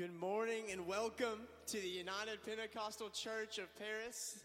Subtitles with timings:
[0.00, 4.44] Good morning and welcome to the United Pentecostal Church of Paris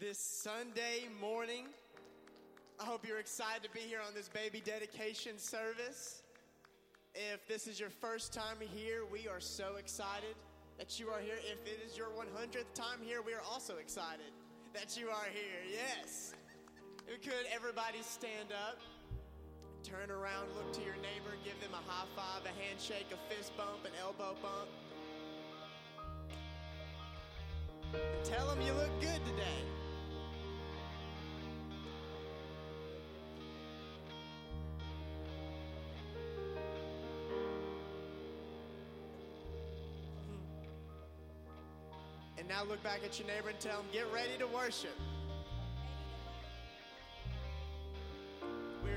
[0.00, 1.66] this Sunday morning.
[2.80, 6.24] I hope you're excited to be here on this baby dedication service.
[7.14, 10.34] If this is your first time here, we are so excited
[10.78, 11.36] that you are here.
[11.38, 14.32] If it is your 100th time here, we are also excited
[14.74, 15.62] that you are here.
[15.70, 16.34] Yes.
[17.22, 18.80] Could, everybody stand up.
[19.84, 23.56] Turn around, look to your neighbor, give them a high five, a handshake, a fist
[23.56, 24.68] bump, an elbow bump.
[28.24, 29.64] Tell them you look good today.
[40.28, 40.38] Hmm.
[42.38, 44.96] And now look back at your neighbor and tell them, get ready to worship.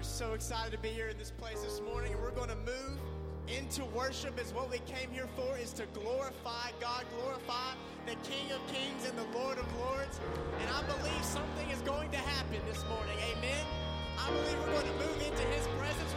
[0.05, 2.99] So excited to be here in this place this morning, and we're going to move
[3.47, 7.73] into worship is what we came here for is to glorify God, glorify
[8.05, 10.19] the King of Kings and the Lord of Lords.
[10.61, 13.17] And I believe something is going to happen this morning.
[13.35, 13.65] Amen.
[14.17, 16.14] I believe we're going to move into his presence.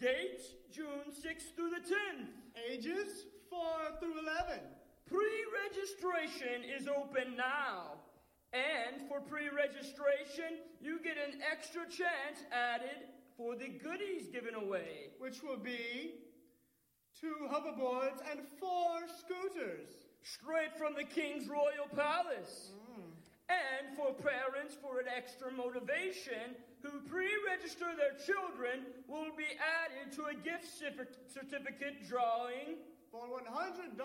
[0.00, 2.28] Date June 6th through the 10th.
[2.70, 3.60] Ages 4
[4.00, 4.60] through 11.
[5.08, 5.26] Pre
[5.66, 7.98] registration is open now.
[8.52, 15.10] And for pre registration, you get an extra chance added for the goodies given away.
[15.18, 16.14] Which will be
[17.20, 19.88] two hoverboards and four scooters.
[20.22, 22.72] Straight from the King's Royal Palace.
[22.74, 22.87] Mm.
[23.48, 30.12] And for parents for an extra motivation who pre register their children will be added
[30.16, 30.68] to a gift
[31.32, 32.76] certificate drawing
[33.10, 33.96] For $100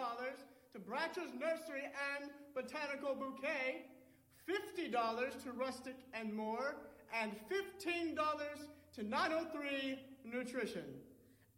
[0.72, 1.84] to Bratcher's Nursery
[2.16, 3.86] and Botanical Bouquet,
[4.48, 6.76] $50 to Rustic and More,
[7.14, 8.16] and $15
[8.96, 10.86] to 903 Nutrition.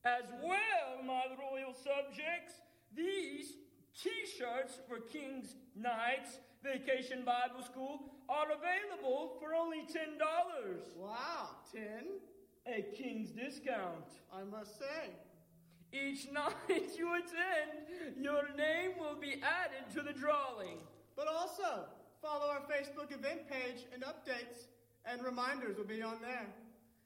[0.04, 2.62] As well, my royal subjects,
[2.96, 3.54] these
[4.02, 10.18] t shirts for King's Knights Vacation Bible School are available for only $10.
[10.98, 11.86] Wow, 10,
[12.66, 14.18] A King's discount.
[14.34, 15.14] I must say.
[15.94, 17.86] Each night you attend,
[18.18, 20.82] your name will be added to the drawing.
[21.16, 21.86] But also,
[22.20, 24.66] follow our Facebook event page and updates,
[25.06, 26.48] and reminders will be on there.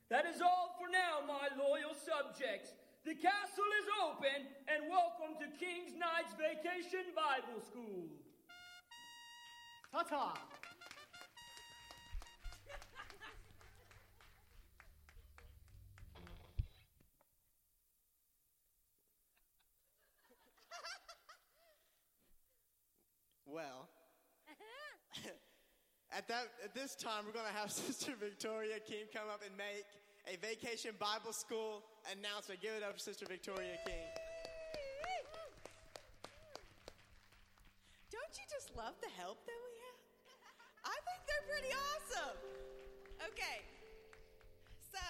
[0.09, 2.71] That is all for now, my loyal subjects.
[3.03, 8.07] The castle is open, and welcome to King's Knights Vacation Bible School.
[9.91, 10.33] Ta ta!
[23.47, 23.89] Well,
[26.11, 29.57] at that at this time, we're going to have Sister Victoria King come up and
[29.57, 29.85] make
[30.27, 32.61] a vacation Bible school announcement.
[32.61, 34.05] Give it up for Sister Victoria King.
[38.11, 39.68] Don't you just love the help that we have?
[39.68, 39.68] I think
[41.29, 42.37] they're pretty awesome.
[43.29, 43.61] Okay.
[44.89, 45.05] So,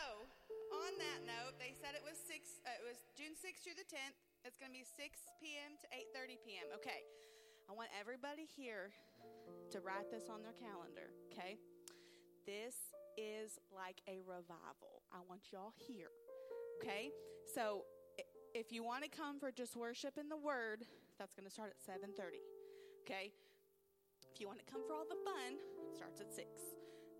[0.75, 2.59] on that note, they said it was six.
[2.67, 4.19] Uh, it was June 6th through the 10th.
[4.43, 4.99] It's going to be 6
[5.39, 5.79] p.m.
[5.79, 5.85] to
[6.15, 6.67] 8:30 p.m.
[6.75, 7.07] Okay.
[7.69, 8.91] I want everybody here
[9.71, 11.15] to write this on their calendar.
[11.31, 11.55] Okay.
[12.43, 12.75] This
[13.15, 15.05] is like a revival.
[15.13, 16.11] I want y'all here.
[16.81, 17.11] Okay.
[17.55, 17.87] So,
[18.53, 20.83] if you want to come for just worship in the Word,
[21.17, 22.43] that's going to start at 7:30.
[23.05, 23.31] Okay.
[24.39, 26.49] You want to come for all the fun, it starts at six.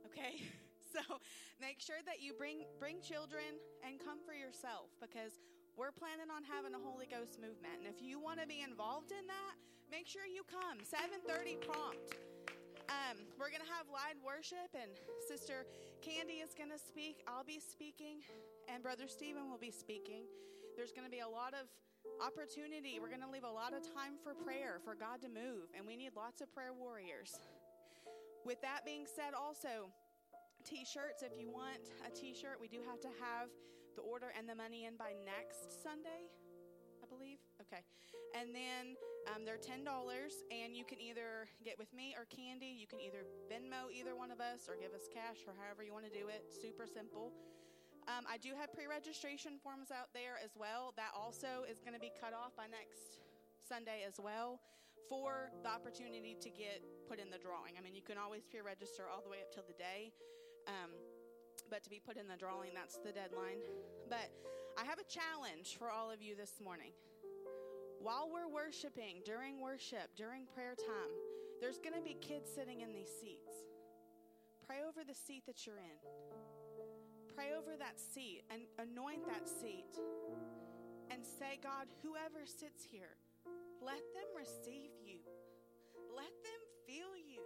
[0.08, 0.42] Okay.
[0.90, 1.22] So
[1.62, 5.38] make sure that you bring bring children and come for yourself because
[5.78, 7.86] we're planning on having a Holy Ghost movement.
[7.86, 9.54] And if you want to be involved in that,
[9.94, 10.82] make sure you come.
[10.82, 12.18] 7:30 prompt.
[12.90, 14.98] Um, we're gonna have live worship, and
[15.30, 15.70] Sister
[16.02, 17.22] Candy is gonna speak.
[17.30, 18.26] I'll be speaking,
[18.66, 20.26] and Brother Stephen will be speaking.
[20.74, 21.70] There's gonna be a lot of
[22.18, 23.00] opportunity.
[23.00, 25.96] We're gonna leave a lot of time for prayer, for God to move, and we
[25.96, 27.40] need lots of prayer warriors.
[28.46, 29.94] With that being said, also,
[30.66, 33.50] t shirts, if you want a t shirt, we do have to have
[33.96, 36.32] the order and the money in by next Sunday,
[37.04, 37.40] I believe.
[37.62, 37.84] Okay.
[38.38, 38.96] And then
[39.28, 42.70] um, they're $10, and you can either get with me or Candy.
[42.70, 45.94] You can either Venmo either one of us or give us cash or however you
[45.94, 46.46] want to do it.
[46.50, 47.34] Super simple.
[48.10, 50.98] Um, I do have pre registration forms out there as well.
[50.98, 53.22] That also is going to be cut off by next
[53.62, 54.58] Sunday as well
[55.06, 57.78] for the opportunity to get put in the drawing.
[57.78, 60.10] I mean, you can always pre register all the way up till the day.
[60.66, 60.90] Um,
[61.70, 63.62] but to be put in the drawing, that's the deadline.
[64.10, 64.34] But
[64.74, 66.98] I have a challenge for all of you this morning.
[68.02, 71.14] While we're worshiping, during worship, during prayer time,
[71.62, 73.70] there's going to be kids sitting in these seats.
[74.66, 76.00] Pray over the seat that you're in.
[77.40, 79.96] Pray over that seat and anoint that seat.
[81.08, 83.16] And say, God, whoever sits here,
[83.80, 85.24] let them receive you.
[86.12, 87.40] Let them feel you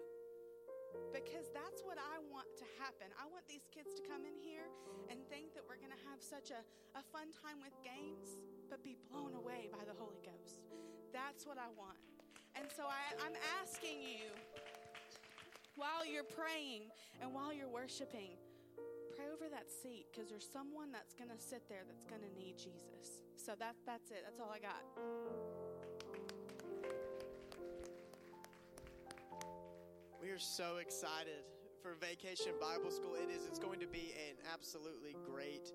[1.14, 3.14] because that's what I want to happen.
[3.22, 4.66] I want these kids to come in here
[5.14, 6.66] and think that we're going to have such a,
[6.98, 8.42] a fun time with games,
[8.74, 10.66] but be blown away by the Holy Ghost.
[11.14, 12.02] That's what I want.
[12.58, 14.34] And so I, I'm asking you,
[15.78, 16.90] while you're praying
[17.22, 18.42] and while you're worshiping,
[19.24, 22.40] pray over that seat because there's someone that's going to sit there that's going to
[22.40, 23.24] need Jesus.
[23.36, 24.24] So that, that's it.
[24.24, 24.84] That's all I got.
[30.22, 31.44] We are so excited
[31.82, 33.16] for Vacation Bible School.
[33.16, 33.46] It is.
[33.46, 35.72] It's going to be an absolutely great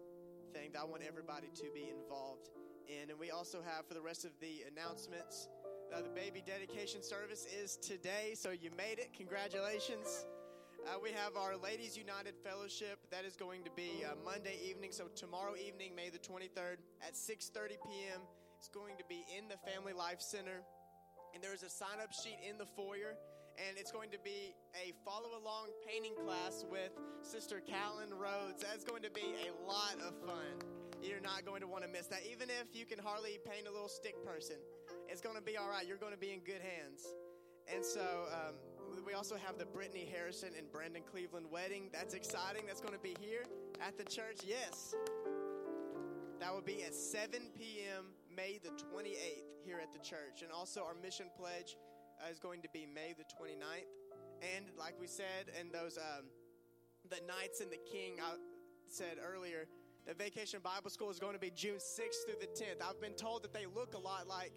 [0.52, 2.48] thing that I want everybody to be involved
[2.88, 3.10] in.
[3.10, 5.48] And we also have for the rest of the announcements,
[5.94, 9.12] uh, the baby dedication service is today, so you made it.
[9.16, 10.26] Congratulations.
[10.86, 14.90] Uh, we have our Ladies United Fellowship that is going to be uh, Monday evening,
[14.92, 18.20] so tomorrow evening, May the 23rd at 6:30 p.m.
[18.58, 20.62] It's going to be in the Family Life Center,
[21.34, 23.16] and there is a sign-up sheet in the foyer.
[23.58, 28.62] and it's going to be a follow along painting class with Sister Callan Rhodes.
[28.62, 30.62] That's going to be a lot of fun.
[31.02, 32.22] You're not going to want to miss that.
[32.30, 34.56] Even if you can hardly paint a little stick person,
[35.08, 35.86] it's going to be all right.
[35.86, 37.02] You're going to be in good hands.
[37.66, 38.54] And so um,
[39.08, 41.88] we also have the Brittany Harrison and Brandon Cleveland wedding.
[41.90, 42.64] That's exciting.
[42.66, 43.42] That's going to be here
[43.80, 44.40] at the church.
[44.46, 44.94] Yes.
[46.38, 48.12] That will be at 7 p.m.
[48.36, 50.42] May the 28th here at the church.
[50.42, 51.78] And also our mission pledge
[52.22, 53.88] uh, is going to be May the 29th.
[54.54, 56.26] And like we said, and those um,
[57.08, 58.34] the Knights and the King, I
[58.88, 59.68] said earlier,
[60.06, 62.86] the Vacation Bible School is going to be June 6th through the 10th.
[62.86, 64.52] I've been told that they look a lot like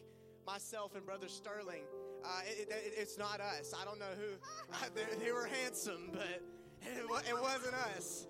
[0.45, 1.83] myself and Brother Sterling.
[2.23, 3.73] Uh, it, it, it's not us.
[3.79, 4.85] I don't know who.
[4.95, 6.41] they, they, were handsome, but
[6.81, 8.27] it, it wasn't us.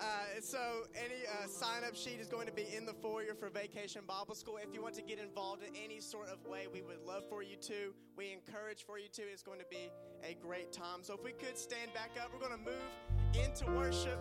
[0.00, 0.58] Uh, so
[0.96, 4.34] any uh, sign up sheet is going to be in the foyer for Vacation Bible
[4.34, 4.58] School.
[4.60, 7.42] If you want to get involved in any sort of way, we would love for
[7.42, 7.94] you to.
[8.16, 9.22] We encourage for you to.
[9.22, 9.90] It's going to be
[10.28, 11.02] a great time.
[11.02, 14.18] So if we could stand back up, we're going to move into worship,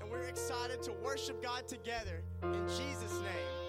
[0.00, 3.59] and we're excited to worship God together in Jesus' name.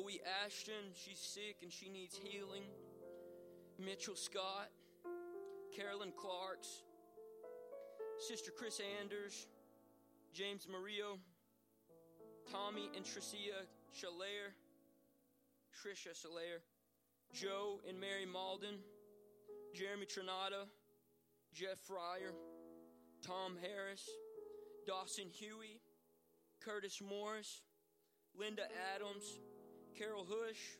[0.00, 2.62] Chloe Ashton, she's sick and she needs healing.
[3.78, 4.70] Mitchell Scott,
[5.76, 6.84] Carolyn Clarks,
[8.18, 9.46] Sister Chris Anders,
[10.32, 11.18] James Mario,
[12.50, 14.54] Tommy and Tricia Shalair,
[15.74, 16.60] Trisha Shalair,
[17.32, 18.78] Joe and Mary Malden,
[19.74, 20.66] Jeremy Trinata,
[21.52, 22.32] Jeff Fryer,
[23.26, 24.08] Tom Harris,
[24.86, 25.80] Dawson Huey,
[26.60, 27.62] Curtis Morris,
[28.34, 28.62] Linda
[28.94, 29.40] Adams,
[29.96, 30.78] Carol Hush,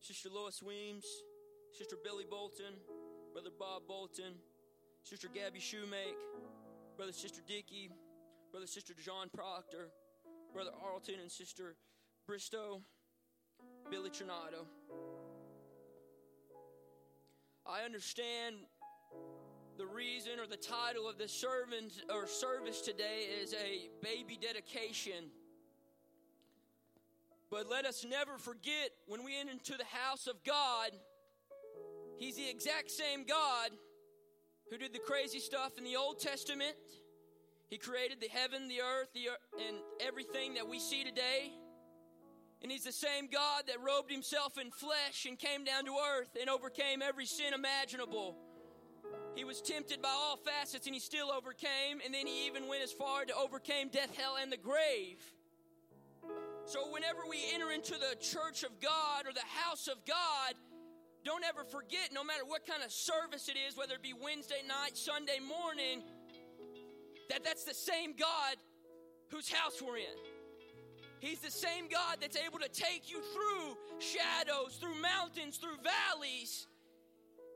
[0.00, 1.04] Sister Lois Weems,
[1.72, 2.74] Sister Billy Bolton,
[3.32, 4.34] Brother Bob Bolton,
[5.02, 6.16] Sister Gabby Shoemake,
[6.96, 7.90] Brother Sister Dickey,
[8.50, 9.90] Brother Sister John Proctor,
[10.52, 11.76] Brother Arlton and Sister
[12.26, 12.80] Bristow,
[13.90, 14.66] Billy Trinato.
[17.66, 18.56] I understand
[19.76, 25.30] the reason or the title of this sermon or service today is a baby dedication.
[27.54, 30.90] But let us never forget when we enter into the house of God,
[32.16, 33.70] He's the exact same God
[34.68, 36.74] who did the crazy stuff in the Old Testament.
[37.70, 41.52] He created the heaven, the earth, the ear- and everything that we see today.
[42.60, 46.36] And he's the same God that robed himself in flesh and came down to earth
[46.40, 48.34] and overcame every sin imaginable.
[49.36, 52.00] He was tempted by all facets and he still overcame.
[52.04, 55.22] And then he even went as far to overcame death, hell, and the grave.
[56.66, 60.54] So whenever we enter into the church of God or the house of God,
[61.24, 64.62] don't ever forget, no matter what kind of service it is, whether it be Wednesday
[64.66, 66.02] night, Sunday morning,
[67.28, 68.56] that that's the same God
[69.30, 70.16] whose house we're in.
[71.20, 76.66] He's the same God that's able to take you through shadows, through mountains, through valleys,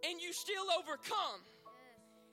[0.08, 1.40] and you still overcome.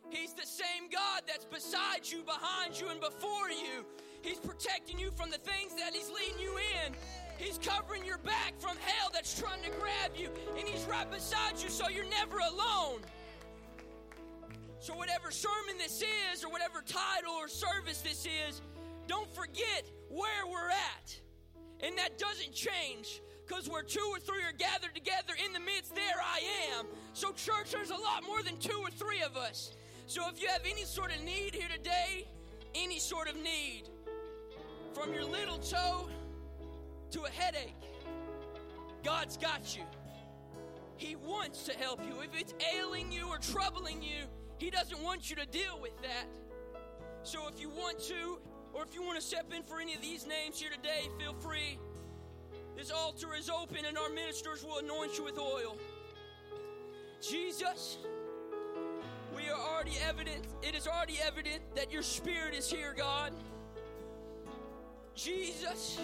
[0.09, 3.85] He's the same God that's beside you, behind you, and before you.
[4.25, 6.93] He's protecting you from the things that He's leading you in.
[7.37, 11.61] He's covering your back from hell that's trying to grab you, and He's right beside
[11.61, 13.01] you so you're never alone.
[14.79, 16.01] So, whatever sermon this
[16.33, 18.61] is, or whatever title or service this is,
[19.07, 21.19] don't forget where we're at.
[21.81, 25.93] And that doesn't change because where two or three are gathered together in the midst,
[25.93, 26.41] there I
[26.77, 26.87] am.
[27.13, 29.71] So, church, there's a lot more than two or three of us.
[30.07, 32.27] So, if you have any sort of need here today,
[32.73, 33.83] any sort of need,
[34.95, 36.07] from your little toe
[37.11, 37.75] to a headache,
[39.03, 39.83] God's got you.
[40.95, 42.21] He wants to help you.
[42.21, 44.23] If it's ailing you or troubling you,
[44.57, 46.27] He doesn't want you to deal with that.
[47.23, 48.39] So if you want to,
[48.73, 51.33] or if you want to step in for any of these names here today, feel
[51.33, 51.77] free.
[52.77, 55.77] This altar is open and our ministers will anoint you with oil.
[57.21, 57.97] Jesus,
[59.35, 63.33] we are already evident, it is already evident that your spirit is here, God.
[65.15, 65.97] Jesus,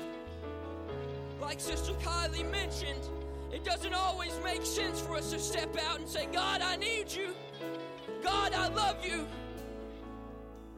[1.41, 3.09] like Sister Kylie mentioned,
[3.51, 7.11] it doesn't always make sense for us to step out and say, God, I need
[7.11, 7.35] you.
[8.23, 9.27] God, I love you.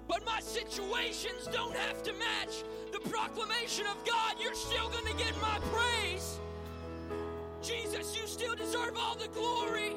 [0.08, 4.36] But my situations don't have to match the proclamation of God.
[4.40, 6.40] You're still going to get my praise.
[7.62, 9.94] Jesus, you still deserve all the glory.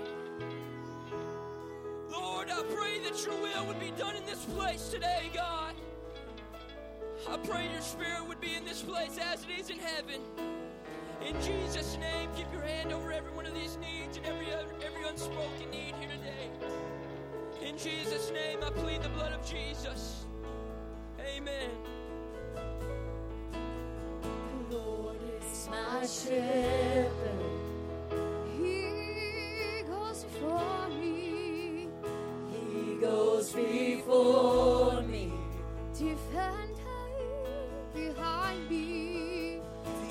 [2.12, 5.74] Lord, I pray that your will would be done in this place today, God.
[7.28, 10.20] I pray your spirit would be in this place as it is in heaven.
[11.26, 14.46] In Jesus' name, keep your hand over every one of these needs and every
[14.84, 17.66] every unspoken need here today.
[17.66, 20.26] In Jesus' name, I plead the blood of Jesus.
[21.18, 21.70] Amen.
[24.70, 27.10] The Lord is my shepherd.
[28.56, 31.88] He goes before me.
[32.52, 35.32] He goes before me.
[35.98, 36.75] Defend
[37.96, 39.60] behind me.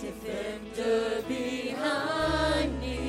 [0.01, 3.04] Defender behind me.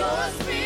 [0.00, 0.59] Your spirit.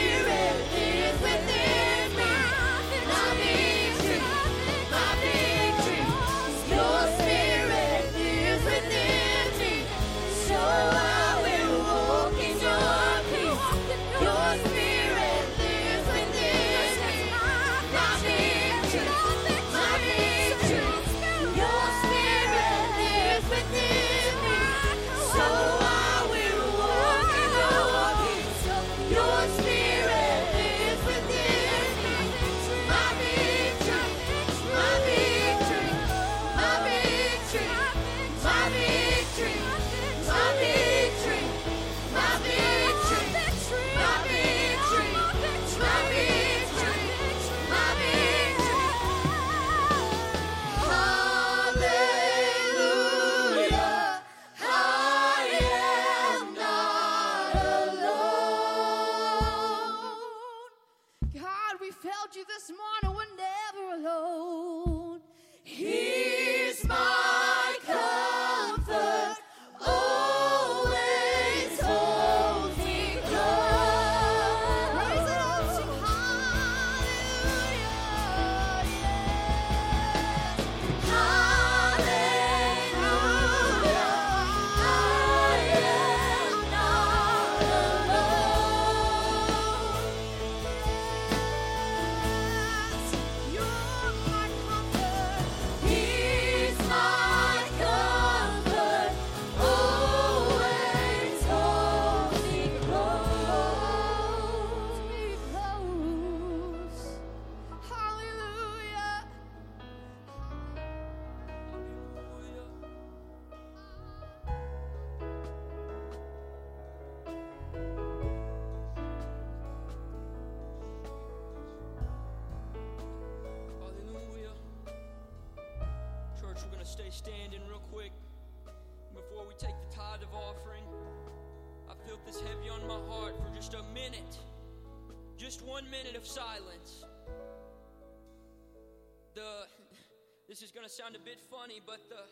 [141.82, 142.22] But the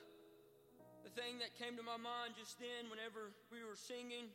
[1.03, 4.31] the thing that came to my mind just then, whenever we were singing,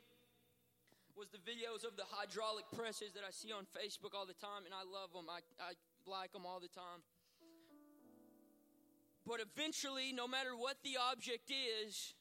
[1.15, 4.67] was the videos of the hydraulic presses that I see on Facebook all the time,
[4.67, 5.31] and I love them.
[5.31, 7.01] I, I like them all the time.
[9.25, 12.13] But eventually, no matter what the object is,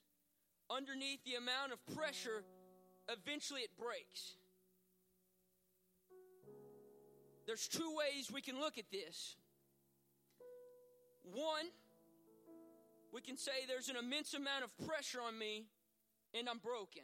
[0.71, 2.43] underneath the amount of pressure,
[3.09, 4.39] eventually it breaks.
[7.47, 9.37] There's two ways we can look at this.
[11.23, 11.67] One,
[13.17, 15.65] we can say there's an immense amount of pressure on me
[16.35, 17.01] and I'm broken.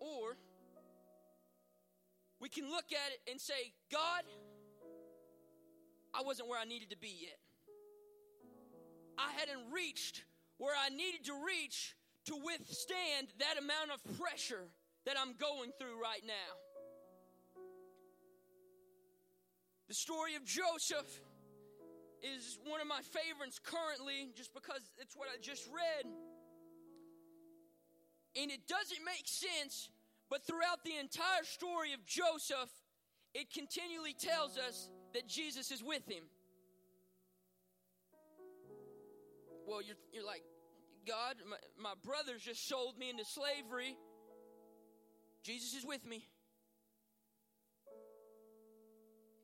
[0.00, 0.38] Or
[2.40, 4.22] we can look at it and say, God,
[6.14, 7.36] I wasn't where I needed to be yet.
[9.18, 10.24] I hadn't reached
[10.56, 11.94] where I needed to reach
[12.28, 14.70] to withstand that amount of pressure
[15.04, 16.56] that I'm going through right now.
[19.88, 21.20] The story of Joseph
[22.22, 26.12] is one of my favorites currently just because it's what I just read.
[28.40, 29.88] And it doesn't make sense,
[30.28, 32.70] but throughout the entire story of Joseph,
[33.34, 36.24] it continually tells us that Jesus is with him.
[39.66, 40.42] Well, you're, you're like,
[41.06, 43.96] God, my, my brothers just sold me into slavery.
[45.42, 46.26] Jesus is with me.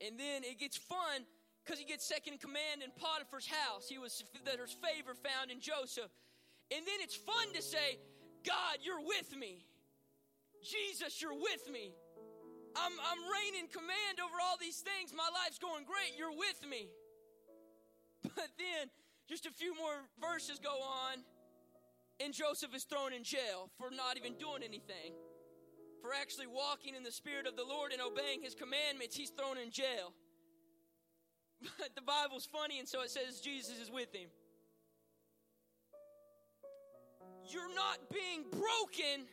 [0.05, 1.25] And then it gets fun
[1.67, 3.91] because he gets second command in Potiphar's house.
[3.91, 6.07] He was there's favor found in Joseph.
[6.71, 7.99] And then it's fun to say,
[8.47, 9.67] God, you're with me.
[10.63, 11.91] Jesus, you're with me.
[12.75, 15.11] I'm, I'm reigning command over all these things.
[15.11, 16.15] My life's going great.
[16.15, 16.87] You're with me.
[18.35, 18.89] But then,
[19.27, 21.23] just a few more verses go on,
[22.19, 25.13] and Joseph is thrown in jail for not even doing anything.
[26.01, 29.57] For actually walking in the Spirit of the Lord and obeying His commandments, he's thrown
[29.57, 30.13] in jail.
[31.61, 34.29] But the Bible's funny, and so it says Jesus is with him.
[37.49, 39.25] You're not being broken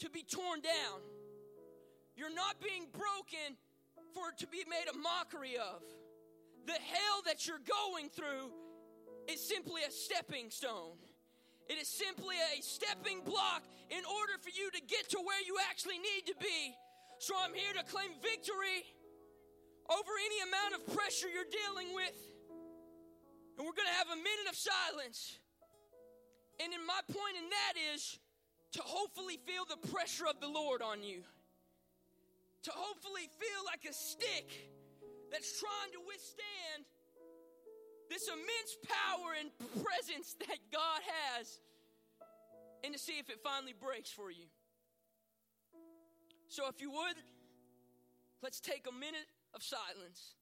[0.00, 1.00] to be torn down.
[2.16, 3.56] You're not being broken
[4.12, 5.82] for it to be made a mockery of.
[6.66, 8.52] The hell that you're going through
[9.28, 10.98] is simply a stepping stone.
[11.68, 15.56] It is simply a stepping block in order for you to get to where you
[15.70, 16.74] actually need to be.
[17.18, 18.82] So I'm here to claim victory
[19.90, 22.18] over any amount of pressure you're dealing with.
[23.58, 25.38] And we're going to have a minute of silence.
[26.62, 28.18] And in my point in that is
[28.72, 31.22] to hopefully feel the pressure of the Lord on you.
[32.64, 34.70] To hopefully feel like a stick
[35.30, 36.86] that's trying to withstand
[38.08, 39.50] this immense power and
[39.82, 41.00] presence that God
[41.34, 41.60] has
[42.84, 44.44] and to see if it finally breaks for you.
[46.48, 47.16] So, if you would,
[48.42, 50.34] let's take a minute of silence.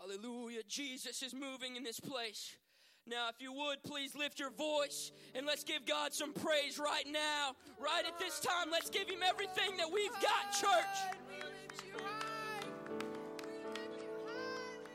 [0.00, 0.62] Hallelujah.
[0.66, 2.56] Jesus is moving in this place.
[3.06, 7.04] Now, if you would, please lift your voice and let's give God some praise right
[7.06, 7.52] now.
[7.78, 10.96] Right at this time, let's give Him everything that we've got, church.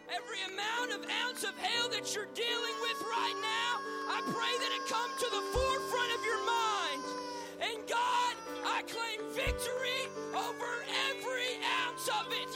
[0.09, 3.71] Every amount of ounce of hell that you're dealing with right now,
[4.09, 7.03] I pray that it come to the forefront of your mind.
[7.61, 8.33] And God,
[8.65, 10.83] I claim victory over
[11.13, 12.54] every ounce of it.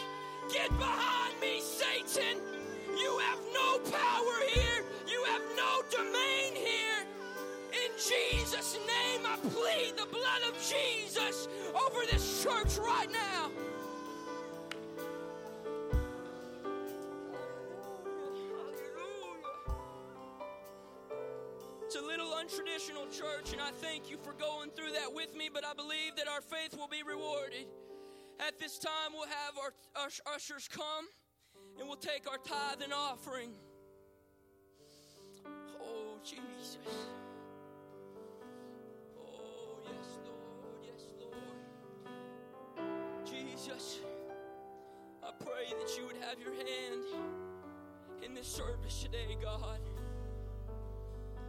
[0.52, 2.41] Get behind me, Satan.
[2.97, 4.84] You have no power here.
[5.08, 7.06] You have no domain here.
[7.72, 13.52] In Jesus' name, I plead the blood of Jesus over this church right now.
[21.86, 25.50] It's a little untraditional church, and I thank you for going through that with me,
[25.52, 27.68] but I believe that our faith will be rewarded.
[28.40, 29.74] At this time, we'll have our,
[30.34, 31.06] ushers come
[31.78, 33.52] and we'll take our tithe and offering.
[35.82, 36.78] Oh, Jesus.
[39.20, 40.80] Oh, yes, Lord.
[40.84, 41.36] Yes, Lord.
[43.26, 44.00] Jesus,
[45.22, 47.04] I pray that you would have your hand
[48.24, 49.80] in this service today, God.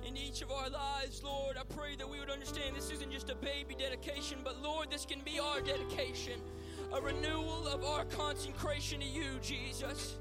[0.04, 3.30] In each of our lives, Lord, I pray that we would understand this isn't just
[3.30, 6.40] a baby dedication, but Lord, this can be our dedication
[6.92, 10.16] a renewal of our consecration to you, Jesus.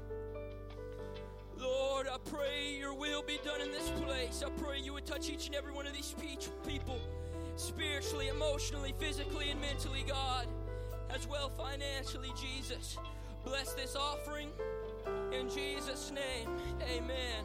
[1.58, 4.42] Lord, I pray your will be done in this place.
[4.44, 6.14] I pray you would touch each and every one of these
[6.66, 6.98] people
[7.56, 10.46] spiritually, emotionally, physically, and mentally, God,
[11.14, 12.96] as well financially, Jesus.
[13.44, 14.48] Bless this offering
[15.32, 16.48] in Jesus' name.
[16.88, 17.44] Amen.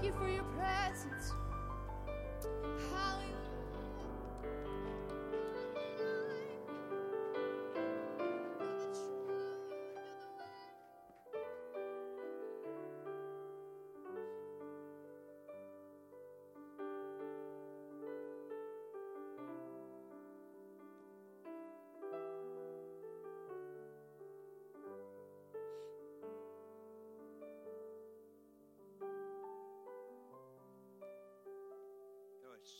[0.00, 1.39] Thank you for your presence.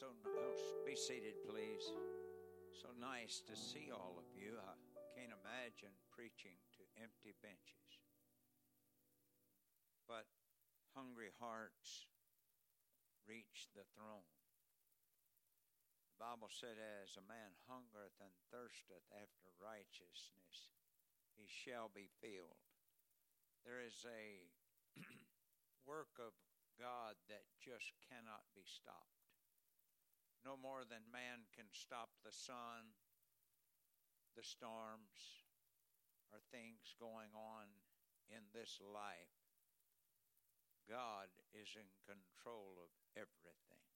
[0.01, 0.57] So oh,
[0.89, 1.85] be seated, please.
[2.73, 4.57] So nice to see all of you.
[4.57, 4.73] I
[5.13, 8.01] can't imagine preaching to empty benches.
[10.09, 10.25] But
[10.97, 12.09] hungry hearts
[13.29, 14.25] reach the throne.
[16.17, 20.73] The Bible said, As a man hungereth and thirsteth after righteousness,
[21.37, 22.65] he shall be filled.
[23.69, 24.49] There is a
[25.85, 26.33] work of
[26.81, 29.20] God that just cannot be stopped
[30.45, 32.97] no more than man can stop the sun,
[34.37, 35.45] the storms,
[36.33, 37.67] or things going on
[38.31, 39.37] in this life.
[40.89, 43.87] God is in control of everything.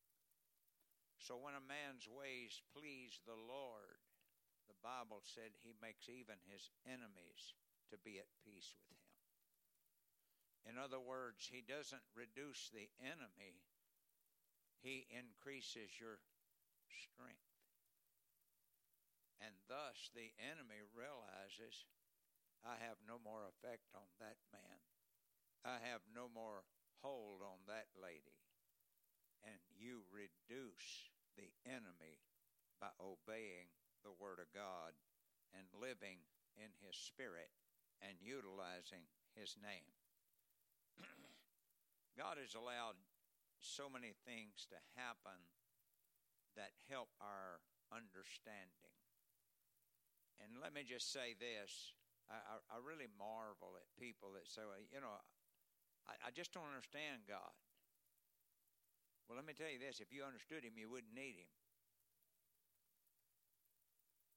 [1.19, 3.99] So when a man's ways please the Lord,
[4.69, 7.57] the Bible said he makes even his enemies
[7.89, 9.15] to be at peace with him.
[10.65, 13.65] In other words, he doesn't reduce the enemy,
[14.81, 16.21] he increases your
[16.91, 17.49] strength.
[19.41, 21.85] And thus the enemy realizes
[22.65, 24.81] I have no more effect on that man.
[25.65, 26.65] I have no more
[27.05, 28.41] hold on that lady.
[29.45, 32.25] And you reduce the enemy
[32.81, 33.69] by obeying
[34.01, 34.97] the Word of God
[35.53, 36.25] and living
[36.57, 37.53] in His Spirit
[38.01, 39.05] and utilizing
[39.37, 39.93] His name.
[42.21, 42.97] God has allowed
[43.61, 45.37] so many things to happen
[46.57, 48.95] that help our understanding.
[50.43, 51.95] And let me just say this
[52.29, 55.13] I, I, I really marvel at people that say, well, you know,
[56.09, 57.55] I, I just don't understand God.
[59.29, 61.53] Well, let me tell you this if you understood Him, you wouldn't need Him.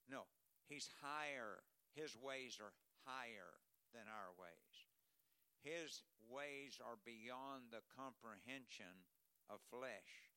[0.08, 0.24] No,
[0.68, 1.64] He's higher.
[1.96, 2.76] His ways are
[3.08, 3.56] higher
[3.96, 4.76] than our ways.
[5.64, 9.08] His ways are beyond the comprehension
[9.50, 10.28] of flesh.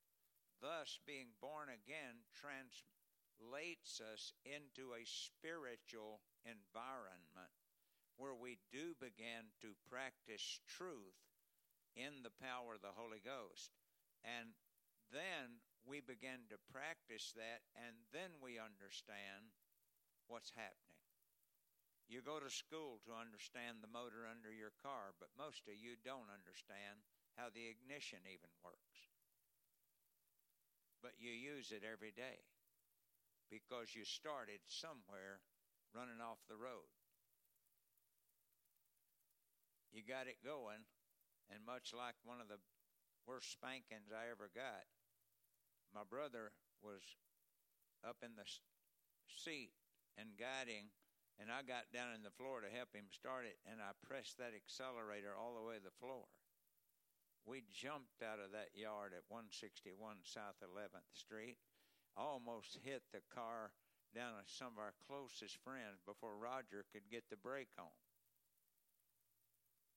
[0.62, 7.49] Thus, being born again translates us into a spiritual environment
[8.22, 11.18] where we do begin to practice truth
[11.97, 13.74] in the power of the Holy Ghost.
[14.22, 14.53] And
[15.09, 19.49] then we begin to practice that, and then we understand
[20.30, 21.01] what's happening.
[22.12, 25.97] You go to school to understand the motor under your car, but most of you
[26.03, 27.01] don't understand
[27.39, 28.90] how the ignition even works.
[31.01, 32.45] But you use it every day
[33.49, 35.41] because you started somewhere
[35.91, 36.87] running off the road.
[39.91, 40.87] You got it going,
[41.51, 42.61] and much like one of the
[43.27, 44.87] worst spankings I ever got,
[45.91, 47.03] my brother was
[48.07, 48.47] up in the
[49.27, 49.75] seat
[50.15, 50.95] and guiding
[51.41, 54.37] and I got down in the floor to help him start it, and I pressed
[54.37, 56.29] that accelerator all the way to the floor.
[57.45, 61.57] We jumped out of that yard at 161 South 11th Street,
[62.15, 63.73] almost hit the car
[64.13, 67.95] down to some of our closest friends before Roger could get the brake on.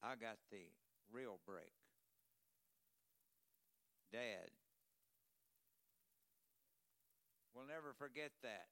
[0.03, 0.73] I got the
[1.13, 1.77] real brake.
[4.13, 4.53] Dad.
[7.55, 8.67] We'll never forget that.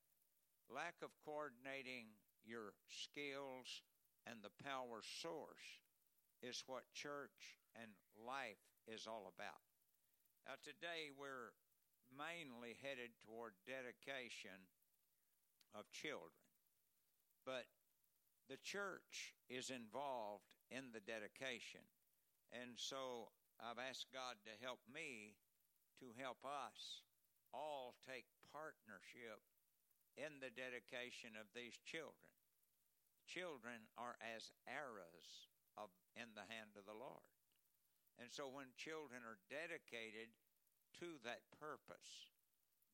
[0.73, 2.07] Lack of coordinating
[2.45, 3.83] your skills
[4.27, 5.83] and the power source
[6.43, 9.63] is what church and life is all about.
[10.45, 11.55] Now, today we're
[12.11, 14.67] mainly headed toward dedication
[15.71, 16.43] of children,
[17.47, 17.71] but
[18.51, 21.87] the church is involved in the dedication.
[22.51, 23.31] And so
[23.63, 25.39] I've asked God to help me
[26.03, 27.07] to help us
[27.55, 29.39] all take partnership
[30.19, 32.29] in the dedication of these children.
[33.31, 37.25] Children are as arrows of, in the hand of the Lord.
[38.21, 40.33] And so when children are dedicated
[41.01, 42.31] to that purpose,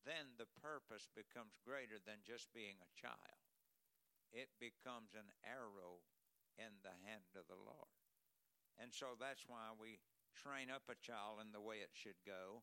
[0.07, 3.43] then the purpose becomes greater than just being a child.
[4.31, 6.05] It becomes an arrow
[6.57, 7.93] in the hand of the Lord.
[8.79, 9.99] And so that's why we
[10.39, 12.63] train up a child in the way it should go,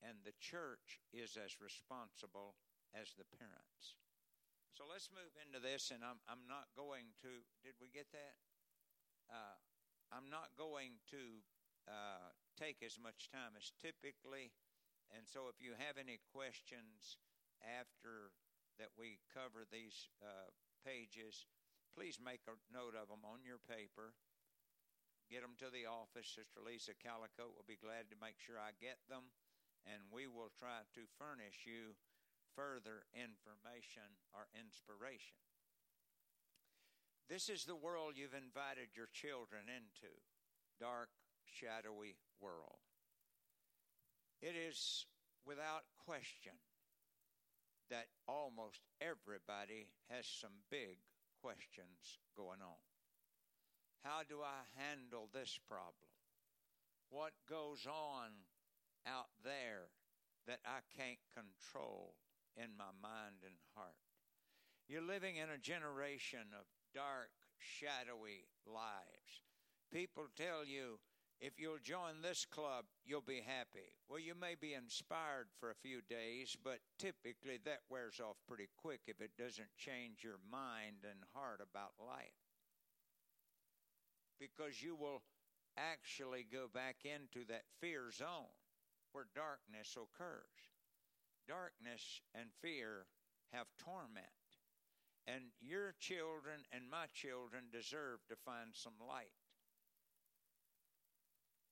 [0.00, 2.56] and the church is as responsible
[2.96, 4.00] as the parents.
[4.72, 8.40] So let's move into this, and I'm, I'm not going to, did we get that?
[9.30, 9.56] Uh,
[10.10, 11.40] I'm not going to
[11.86, 14.50] uh, take as much time as typically.
[15.14, 17.18] And so, if you have any questions
[17.62, 18.34] after
[18.78, 20.50] that we cover these uh,
[20.86, 21.46] pages,
[21.94, 24.14] please make a note of them on your paper.
[25.30, 26.26] Get them to the office.
[26.26, 29.30] Sister Lisa Calico will be glad to make sure I get them,
[29.86, 31.94] and we will try to furnish you
[32.54, 35.49] further information or inspiration.
[37.30, 40.10] This is the world you've invited your children into
[40.80, 41.10] dark,
[41.46, 42.82] shadowy world.
[44.42, 45.06] It is
[45.46, 46.58] without question
[47.88, 50.98] that almost everybody has some big
[51.40, 52.82] questions going on.
[54.02, 56.10] How do I handle this problem?
[57.10, 58.42] What goes on
[59.06, 59.86] out there
[60.48, 62.14] that I can't control
[62.56, 64.02] in my mind and heart?
[64.88, 69.42] You're living in a generation of dark, shadowy lives.
[69.92, 70.98] People tell you
[71.40, 73.96] if you'll join this club, you'll be happy.
[74.08, 78.68] Well, you may be inspired for a few days, but typically that wears off pretty
[78.76, 82.36] quick if it doesn't change your mind and heart about life.
[84.38, 85.22] Because you will
[85.78, 88.52] actually go back into that fear zone
[89.12, 90.60] where darkness occurs.
[91.48, 93.06] Darkness and fear
[93.52, 94.39] have torment.
[95.26, 99.30] And your children and my children deserve to find some light.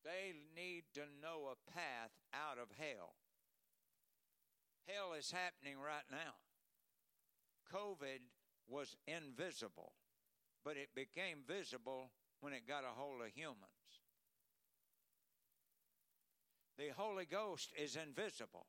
[0.05, 3.15] They need to know a path out of hell.
[4.87, 6.39] Hell is happening right now.
[7.75, 8.21] COVID
[8.69, 9.93] was invisible,
[10.65, 13.59] but it became visible when it got a hold of humans.
[16.79, 18.67] The Holy Ghost is invisible,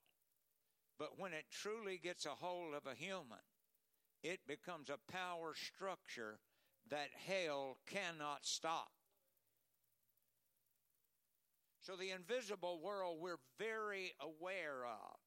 [0.98, 3.46] but when it truly gets a hold of a human,
[4.24, 6.40] it becomes a power structure
[6.90, 8.92] that hell cannot stop.
[11.82, 15.18] So, the invisible world we're very aware of.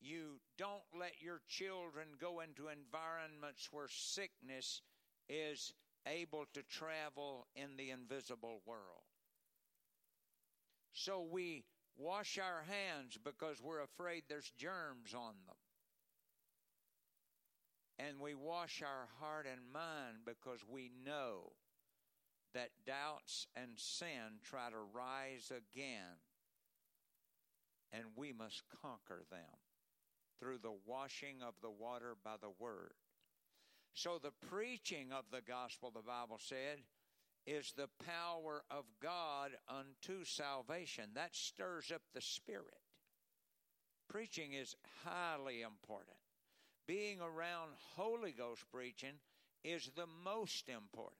[0.00, 4.82] You don't let your children go into environments where sickness
[5.28, 5.72] is
[6.06, 9.02] able to travel in the invisible world.
[10.92, 11.64] So, we
[11.96, 15.56] wash our hands because we're afraid there's germs on them.
[17.98, 21.52] And we wash our heart and mind because we know
[22.52, 26.20] that doubts and sin try to rise again,
[27.92, 29.60] and we must conquer them
[30.40, 32.92] through the washing of the water by the word.
[33.94, 36.80] So, the preaching of the gospel, the Bible said,
[37.46, 41.04] is the power of God unto salvation.
[41.14, 42.80] That stirs up the spirit.
[44.08, 46.15] Preaching is highly important.
[46.86, 49.18] Being around Holy Ghost preaching
[49.64, 51.18] is the most important.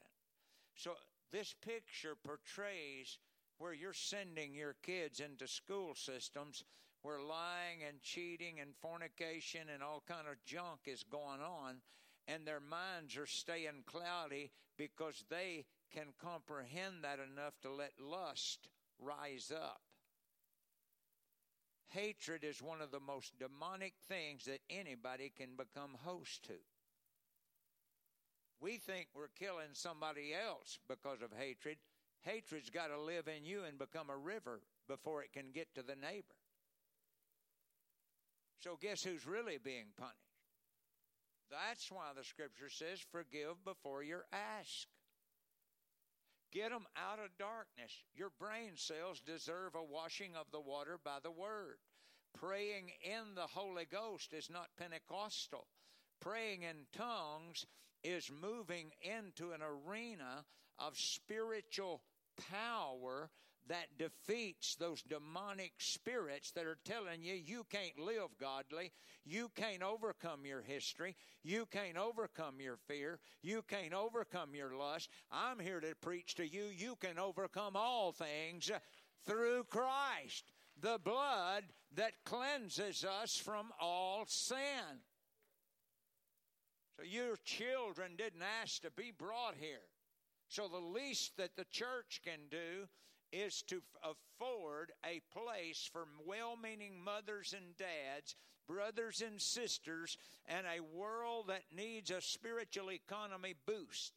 [0.77, 0.93] So,
[1.33, 3.19] this picture portrays
[3.59, 6.63] where you're sending your kids into school systems
[7.03, 11.77] where lying and cheating and fornication and all kind of junk is going on
[12.29, 18.69] and their minds are staying cloudy because they can comprehend that enough to let lust
[18.99, 19.81] rise up.
[21.89, 26.55] Hatred is one of the most demonic things that anybody can become host to.
[28.61, 31.77] We think we're killing somebody else because of hatred.
[32.23, 35.83] Hatred's got to live in you and become a river before it can get to
[35.83, 36.35] the neighbor.
[38.59, 40.17] So, guess who's really being punished?
[41.51, 44.96] That's why the scripture says, Forgive before you're asked.
[46.57, 47.93] Get them out of darkness.
[48.15, 51.77] Your brain cells deserve a washing of the water by the word.
[52.33, 55.67] Praying in the Holy Ghost is not Pentecostal.
[56.19, 57.67] Praying in tongues
[58.03, 60.47] is moving into an arena
[60.79, 62.01] of spiritual
[62.51, 63.29] power
[63.69, 68.93] that defeats those demonic spirits that are telling you you can't live godly,
[69.25, 75.11] you can't overcome your history, you can't overcome your fear, you can't overcome your lust.
[75.31, 78.71] I'm here to preach to you you can overcome all things
[79.27, 81.65] through Christ, the blood
[81.95, 85.01] that cleanses us from all sin.
[86.97, 89.83] So your children didn't ask to be brought here.
[90.49, 92.87] So the least that the church can do
[93.33, 98.35] is to afford a place for well meaning mothers and dads,
[98.69, 100.17] brothers and sisters,
[100.47, 104.13] and a world that needs a spiritual economy boost.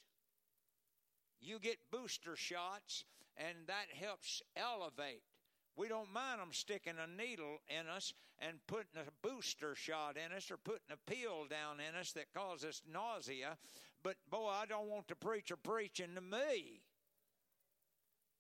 [1.42, 3.06] You get booster shots,
[3.38, 5.24] and that helps elevate
[5.80, 10.36] we don't mind them sticking a needle in us and putting a booster shot in
[10.36, 13.58] us or putting a pill down in us that causes nausea.
[14.04, 16.82] But boy, I don't want the preacher preaching to me.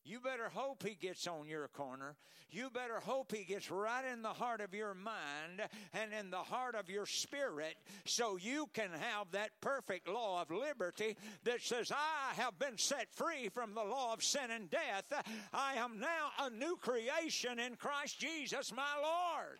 [0.03, 2.15] You better hope he gets on your corner.
[2.51, 5.61] You better hope he gets right in the heart of your mind
[5.93, 7.75] and in the heart of your spirit
[8.05, 13.13] so you can have that perfect law of liberty that says, I have been set
[13.13, 15.13] free from the law of sin and death.
[15.53, 19.59] I am now a new creation in Christ Jesus, my Lord.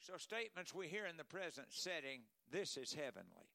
[0.00, 3.48] So, statements we hear in the present setting, this is heavenly.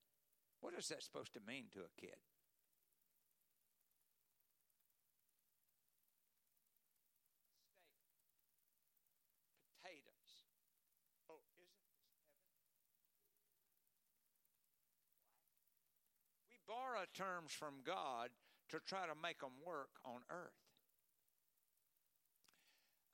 [0.61, 2.15] What is that supposed to mean to a kid?
[16.68, 18.30] Borrow terms from God
[18.70, 20.59] to try to make them work on earth.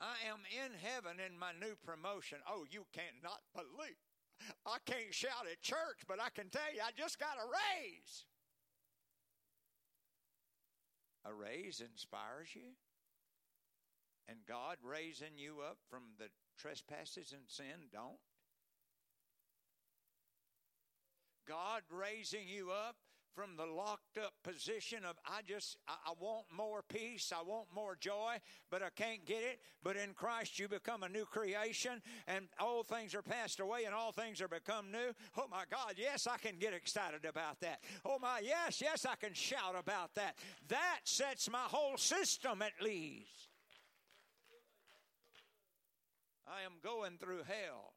[0.02, 2.40] I am in heaven in my new promotion.
[2.50, 4.02] Oh, you cannot believe.
[4.66, 8.26] I can't shout at church, but I can tell you I just got a raise.
[11.26, 12.76] A raise inspires you.
[14.28, 16.28] And God raising you up from the
[16.58, 18.20] trespasses and sin don't.
[21.48, 22.96] God raising you up
[23.36, 27.96] from the locked up position of I just I, want more peace, I want more
[28.00, 28.38] joy,
[28.70, 29.60] but I can't get it.
[29.84, 33.96] But in Christ you become a new creation, and old things are passed away and
[33.96, 35.14] all things are become new.
[35.38, 37.80] Oh my God, yes, I can get excited about that.
[38.06, 40.36] Oh my yes, yes, I can shout about that.
[40.68, 43.50] That sets my whole system at least.
[46.48, 47.94] I am going through hell.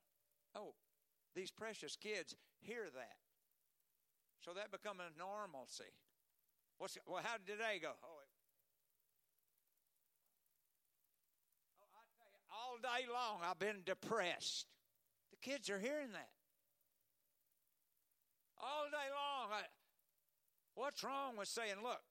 [0.55, 0.75] Oh,
[1.35, 3.26] these precious kids hear that.
[4.47, 5.91] So that becomes a normalcy.
[6.79, 7.21] What's well?
[7.21, 7.91] How did today go?
[8.05, 8.31] Oh, it,
[11.83, 14.67] oh, all day long I've been depressed.
[15.33, 16.29] The kids are hearing that
[18.63, 19.51] all day long.
[19.51, 19.63] I,
[20.77, 22.03] what's wrong with saying, "Look,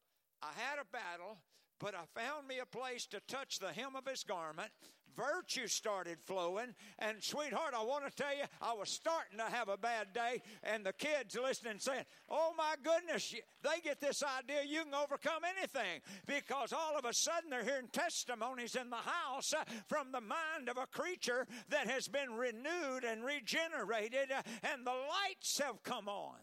[0.41, 1.38] I had a battle,
[1.79, 4.71] but I found me a place to touch the hem of his garment,
[5.16, 6.76] virtue started flowing.
[6.99, 10.41] And, sweetheart, I want to tell you, I was starting to have a bad day,
[10.63, 15.43] and the kids listening saying, Oh my goodness, they get this idea you can overcome
[15.57, 20.22] anything because all of a sudden they're hearing testimonies in the house uh, from the
[20.22, 25.84] mind of a creature that has been renewed and regenerated, uh, and the lights have
[25.84, 26.38] come on.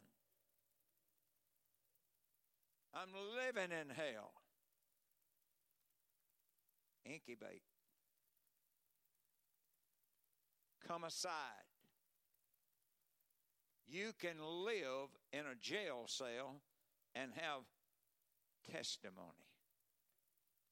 [2.95, 4.33] I'm living in hell.
[7.05, 7.63] Incubate.
[10.87, 11.33] Come aside.
[13.87, 16.57] You can live in a jail cell
[17.15, 17.63] and have
[18.71, 19.47] testimony.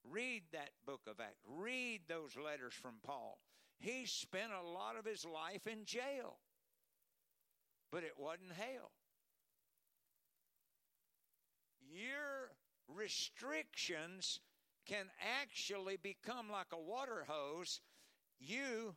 [0.08, 1.44] Read that book of Acts.
[1.46, 3.38] Read those letters from Paul.
[3.78, 6.38] He spent a lot of his life in jail,
[7.90, 8.90] but it wasn't hell.
[11.92, 12.52] Your
[12.88, 14.40] restrictions
[14.86, 15.06] can
[15.42, 17.80] actually become like a water hose.
[18.38, 18.94] You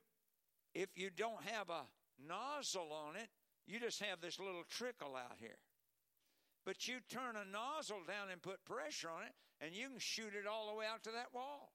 [0.74, 1.84] if you don't have a
[2.28, 3.30] nozzle on it,
[3.66, 5.58] you just have this little trickle out here.
[6.66, 10.34] But you turn a nozzle down and put pressure on it, and you can shoot
[10.34, 11.72] it all the way out to that wall.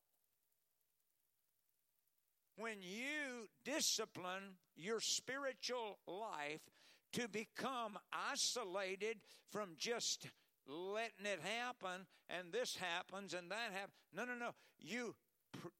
[2.57, 6.61] When you discipline your spiritual life
[7.13, 9.19] to become isolated
[9.53, 10.27] from just
[10.67, 14.51] letting it happen and this happens and that happens, no, no, no.
[14.81, 15.15] You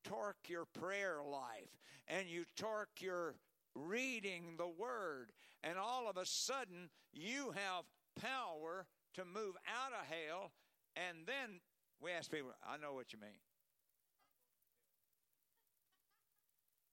[0.05, 3.35] torque your prayer life and you torque your
[3.75, 7.85] reading the word, and all of a sudden you have
[8.21, 10.53] power to move out of hell.
[10.97, 11.61] And then
[12.01, 13.41] we ask people, I know what you mean.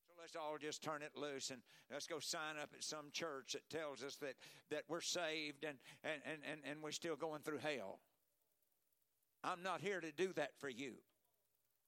[0.08, 1.62] So let's all just turn it loose and
[1.92, 4.36] let's go sign up at some church that tells us that,
[4.70, 8.00] that we're saved and, and, and, and, and we're still going through hell.
[9.44, 10.94] I'm not here to do that for you.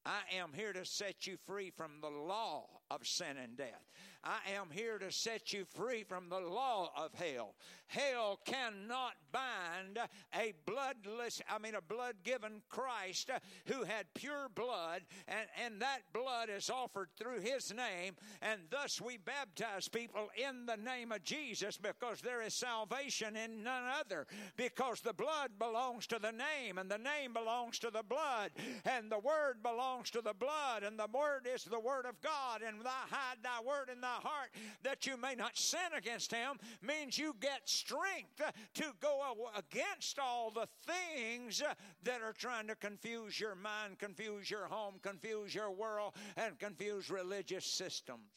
[0.06, 3.92] I am here to set you free from the law of sin and death.
[4.24, 7.56] I am here to set you free from the law of hell.
[7.88, 9.98] Hell cannot bind
[10.36, 13.30] a bloodless, I mean, a blood given Christ
[13.68, 19.00] who had pure blood, and, and that blood is offered through his name, and thus
[19.00, 24.28] we baptize people in the name of Jesus because there is salvation in none other,
[24.58, 28.52] because the blood belongs to the name, and the name belongs to the blood,
[28.84, 32.62] and the word belongs to the blood, and the word is the word of God,
[32.68, 34.50] and thy hide thy word in thy heart
[34.84, 38.42] that you may not sin against him means you get strength
[38.74, 39.22] to go
[39.56, 41.62] against all the things
[42.04, 47.10] that are trying to confuse your mind, confuse your home, confuse your world, and confuse
[47.10, 48.32] religious systems.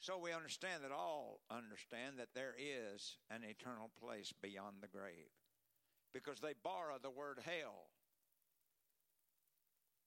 [0.00, 5.30] So we understand that all understand that there is an eternal place beyond the grave.
[6.12, 7.90] because they borrow the word hell.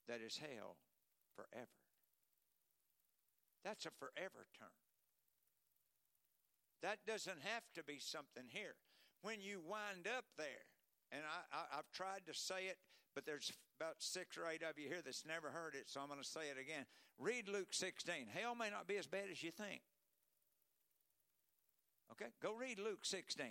[0.08, 0.78] That is hell
[1.38, 1.78] forever.
[3.64, 4.74] That's a forever term.
[6.82, 8.74] That doesn't have to be something here.
[9.22, 10.66] When you wind up there,
[11.12, 11.22] and
[11.52, 12.78] I, have tried to say it,
[13.16, 16.08] but there's about six or eight of you here that's never heard it, so I'm
[16.08, 16.86] going to say it again.
[17.18, 18.28] Read Luke 16.
[18.34, 19.82] Hell may not be as bad as you think.
[22.12, 23.46] Okay, go read Luke 16.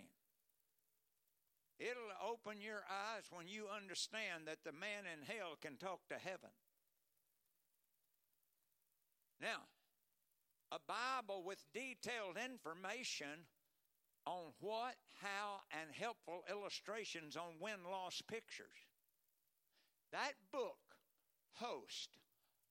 [1.78, 6.14] It'll open your eyes when you understand that the man in hell can talk to
[6.14, 6.50] heaven.
[9.40, 9.68] Now,
[10.72, 13.46] a Bible with detailed information
[14.26, 18.66] on what, how, and helpful illustrations on win loss pictures.
[20.12, 20.78] That book
[21.54, 22.18] hosts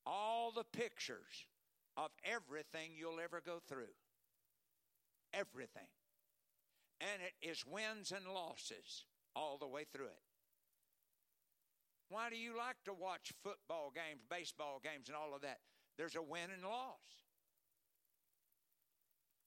[0.05, 1.47] all the pictures
[1.97, 3.95] of everything you'll ever go through.
[5.33, 5.87] Everything.
[6.99, 9.05] And it is wins and losses
[9.35, 10.23] all the way through it.
[12.09, 15.59] Why do you like to watch football games, baseball games, and all of that?
[15.97, 16.99] There's a win and loss.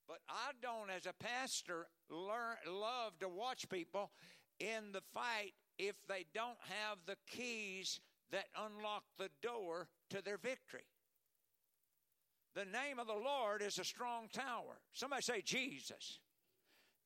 [0.07, 4.11] But I don't, as a pastor, learn, love to watch people
[4.59, 8.01] in the fight if they don't have the keys
[8.33, 10.87] that unlock the door to their victory.
[12.55, 14.81] The name of the Lord is a strong tower.
[14.93, 16.19] Somebody say, Jesus.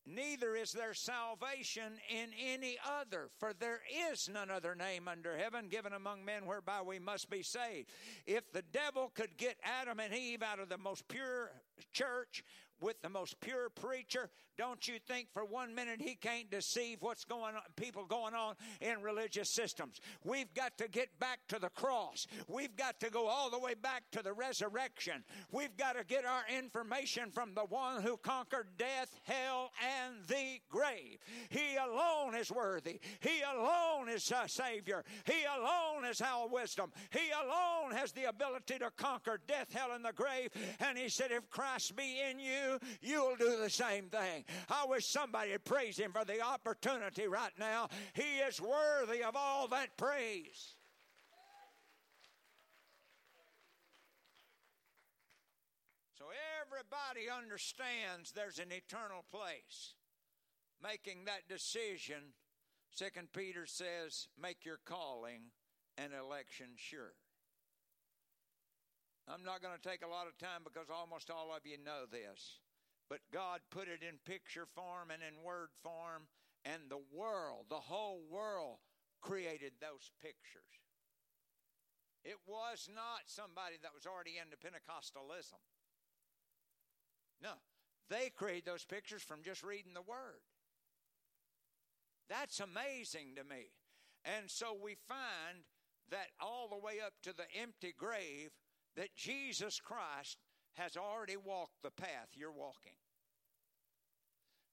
[0.04, 3.80] Neither is there salvation in any other, for there
[4.10, 7.88] is none other name under heaven given among men whereby we must be saved.
[8.26, 11.52] If the devil could get Adam and Eve out of the most pure
[11.92, 12.42] church
[12.82, 14.28] with the most pure preacher,
[14.58, 18.54] don't you think for one minute he can't deceive what's going on, people going on
[18.80, 20.00] in religious systems?
[20.24, 22.26] We've got to get back to the cross.
[22.48, 25.24] We've got to go all the way back to the resurrection.
[25.50, 30.60] We've got to get our information from the one who conquered death, hell, and the
[30.68, 31.18] grave.
[31.48, 33.00] He alone is worthy.
[33.20, 35.04] He alone is a Savior.
[35.24, 36.92] He alone is our wisdom.
[37.10, 40.50] He alone has the ability to conquer death, hell, and the grave.
[40.80, 44.44] And he said, If Christ be in you, you'll do the same thing.
[44.68, 47.88] I wish somebody would praise him for the opportunity right now.
[48.14, 50.74] He is worthy of all that praise.
[56.18, 56.24] So
[56.62, 59.94] everybody understands there's an eternal place.
[60.82, 62.34] Making that decision,
[62.90, 65.52] Second Peter says, make your calling
[65.96, 67.14] and election sure.
[69.28, 72.10] I'm not going to take a lot of time because almost all of you know
[72.10, 72.60] this.
[73.08, 76.26] But God put it in picture form and in word form,
[76.64, 78.78] and the world, the whole world,
[79.20, 80.72] created those pictures.
[82.24, 85.58] It was not somebody that was already into Pentecostalism.
[87.42, 87.58] No,
[88.08, 90.42] they created those pictures from just reading the Word.
[92.28, 93.74] That's amazing to me.
[94.24, 95.66] And so we find
[96.10, 98.50] that all the way up to the empty grave,
[98.96, 100.38] that Jesus Christ
[100.74, 102.96] has already walked the path you're walking.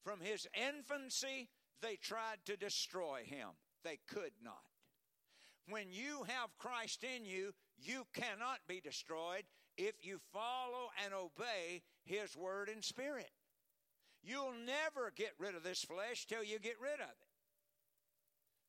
[0.03, 1.49] From his infancy,
[1.81, 3.49] they tried to destroy him.
[3.83, 4.55] They could not.
[5.69, 9.43] When you have Christ in you, you cannot be destroyed
[9.77, 13.29] if you follow and obey his word and spirit.
[14.23, 17.29] You'll never get rid of this flesh till you get rid of it.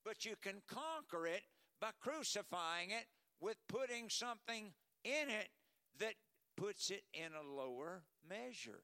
[0.04, 1.42] But you can conquer it
[1.80, 3.06] by crucifying it
[3.40, 4.72] with putting something
[5.04, 5.48] in it
[5.98, 6.14] that
[6.56, 8.82] puts it in a lower measure.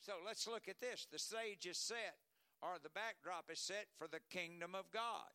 [0.00, 1.06] So let's look at this.
[1.10, 2.16] The stage is set,
[2.62, 5.28] or the backdrop is set for the kingdom of God.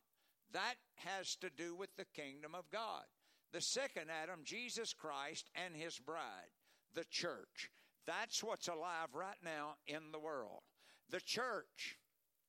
[0.52, 3.04] That has to do with the kingdom of God.
[3.52, 6.50] The second Adam, Jesus Christ and his bride,
[6.94, 7.70] the church.
[8.06, 10.62] That's what's alive right now in the world.
[11.10, 11.96] The church,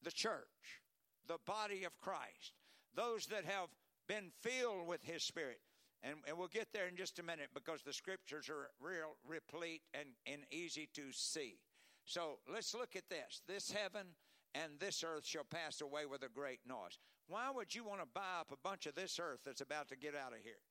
[0.02, 0.82] the church,
[1.28, 2.54] the body of Christ,
[2.96, 3.70] those that have
[4.08, 5.60] been filled with his spirit.
[6.06, 9.82] And, and we'll get there in just a minute because the scriptures are real replete
[9.96, 11.58] and, and easy to see.
[12.06, 13.42] So let's look at this.
[13.48, 14.06] This heaven
[14.54, 17.00] and this earth shall pass away with a great noise.
[17.28, 19.98] Why would you want to buy up a bunch of this earth that's about to
[19.98, 20.62] get out of here?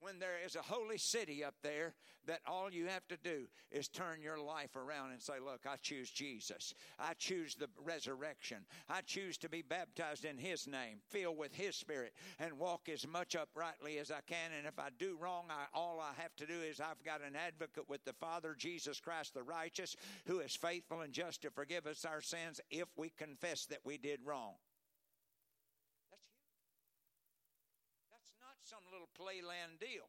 [0.00, 1.94] When there is a holy city up there
[2.26, 5.76] that all you have to do is turn your life around and say, Look, I
[5.80, 6.74] choose Jesus.
[6.98, 8.58] I choose the resurrection.
[8.88, 13.06] I choose to be baptized in His name, filled with His Spirit, and walk as
[13.06, 14.50] much uprightly as I can.
[14.56, 17.36] And if I do wrong, I, all I have to do is I've got an
[17.36, 19.96] advocate with the Father, Jesus Christ the righteous,
[20.26, 23.98] who is faithful and just to forgive us our sins if we confess that we
[23.98, 24.54] did wrong.
[28.70, 30.06] Some little playland deal.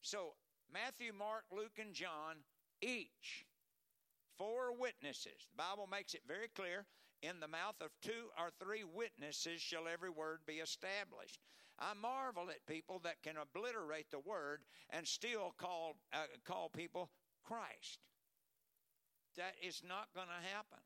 [0.00, 0.32] So,
[0.72, 2.40] Matthew, Mark, Luke, and John,
[2.80, 3.44] each
[4.38, 5.44] four witnesses.
[5.52, 6.86] The Bible makes it very clear
[7.20, 11.38] in the mouth of two or three witnesses shall every word be established.
[11.78, 14.60] I marvel at people that can obliterate the word
[14.90, 17.10] and still call uh, call people
[17.44, 18.00] Christ.
[19.36, 20.80] That is not going to happen.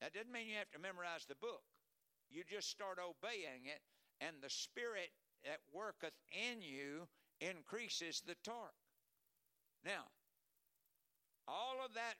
[0.00, 1.62] That doesn't mean you have to memorize the book.
[2.30, 3.82] You just start obeying it,
[4.20, 5.10] and the Spirit
[5.44, 7.08] that worketh in you
[7.40, 8.74] increases the torque.
[9.84, 10.04] Now,
[11.48, 12.14] all of that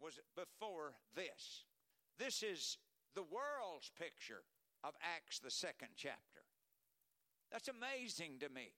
[0.00, 1.64] was before this.
[2.18, 2.78] This is
[3.14, 4.42] the world's picture
[4.84, 6.42] of Acts, the second chapter.
[7.50, 8.72] That's amazing to me.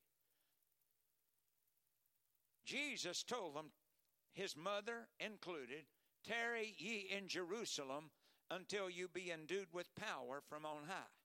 [2.64, 3.70] Jesus told them,
[4.32, 5.84] his mother included,
[6.26, 8.10] Tarry ye in Jerusalem
[8.50, 11.23] until you be endued with power from on high.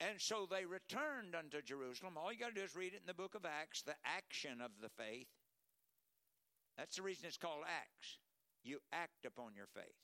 [0.00, 2.16] And so they returned unto Jerusalem.
[2.16, 4.60] All you got to do is read it in the book of Acts, the action
[4.62, 5.28] of the faith.
[6.78, 8.18] That's the reason it's called Acts.
[8.64, 10.00] You act upon your faith.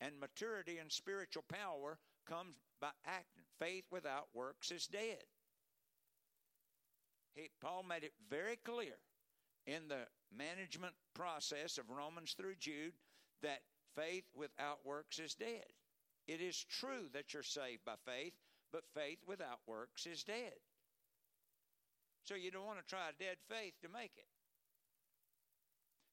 [0.00, 1.98] And maturity and spiritual power
[2.28, 3.44] comes by acting.
[3.60, 5.22] Faith without works is dead.
[7.34, 8.96] He, Paul made it very clear
[9.66, 10.06] in the
[10.36, 12.94] management process of Romans through Jude
[13.42, 13.60] that
[13.94, 15.66] faith without works is dead.
[16.26, 18.34] It is true that you're saved by faith,
[18.72, 20.54] but faith without works is dead.
[22.24, 24.26] So you don't want to try a dead faith to make it.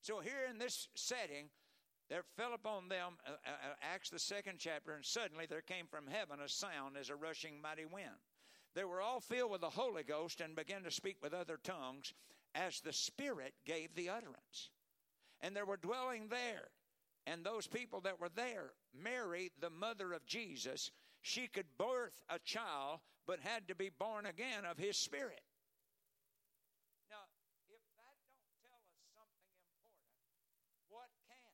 [0.02, 1.50] So here in this setting,
[2.10, 5.88] there fell upon them, uh, uh, uh, Acts the second chapter, and suddenly there came
[5.88, 8.20] from heaven a sound as a rushing mighty wind.
[8.76, 12.14] They were all filled with the Holy Ghost and began to speak with other tongues
[12.54, 14.70] as the Spirit gave the utterance.
[15.42, 16.70] And there were dwelling there,
[17.26, 20.92] and those people that were there, Mary, the mother of Jesus,
[21.24, 25.41] she could birth a child, but had to be born again of his Spirit.
[27.10, 27.24] Now,
[27.70, 30.20] if that don't tell us something important,
[30.90, 31.54] what can?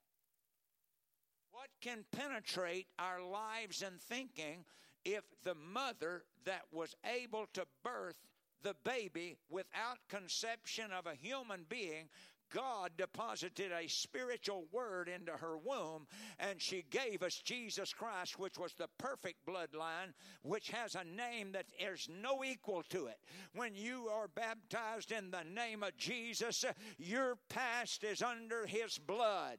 [1.52, 4.66] What can penetrate our lives and thinking
[5.06, 8.18] if the mother that was able to birth
[8.64, 12.10] the baby without conception of a human being
[12.54, 16.08] God deposited a spiritual word into her womb,
[16.40, 20.14] and she gave us Jesus Christ, which was the perfect bloodline,
[20.44, 23.20] which has a name that there's no equal to it.
[23.56, 26.66] When you are baptized in the name of Jesus,
[26.98, 29.58] your past is under his blood.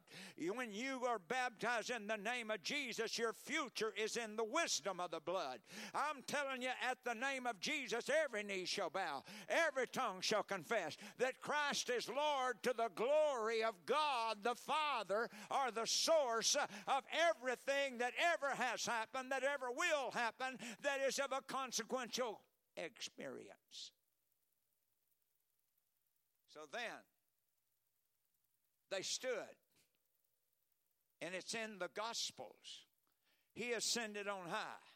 [0.53, 4.99] When you are baptized in the name of Jesus, your future is in the wisdom
[4.99, 5.59] of the blood.
[5.93, 10.43] I'm telling you, at the name of Jesus, every knee shall bow, every tongue shall
[10.43, 15.85] confess that Christ is Lord to the the glory of God the Father are the
[15.85, 21.41] source of everything that ever has happened, that ever will happen, that is of a
[21.41, 22.41] consequential
[22.75, 23.91] experience.
[26.49, 26.81] So then,
[28.89, 29.55] they stood,
[31.21, 32.85] and it's in the Gospels.
[33.53, 34.87] He ascended on high.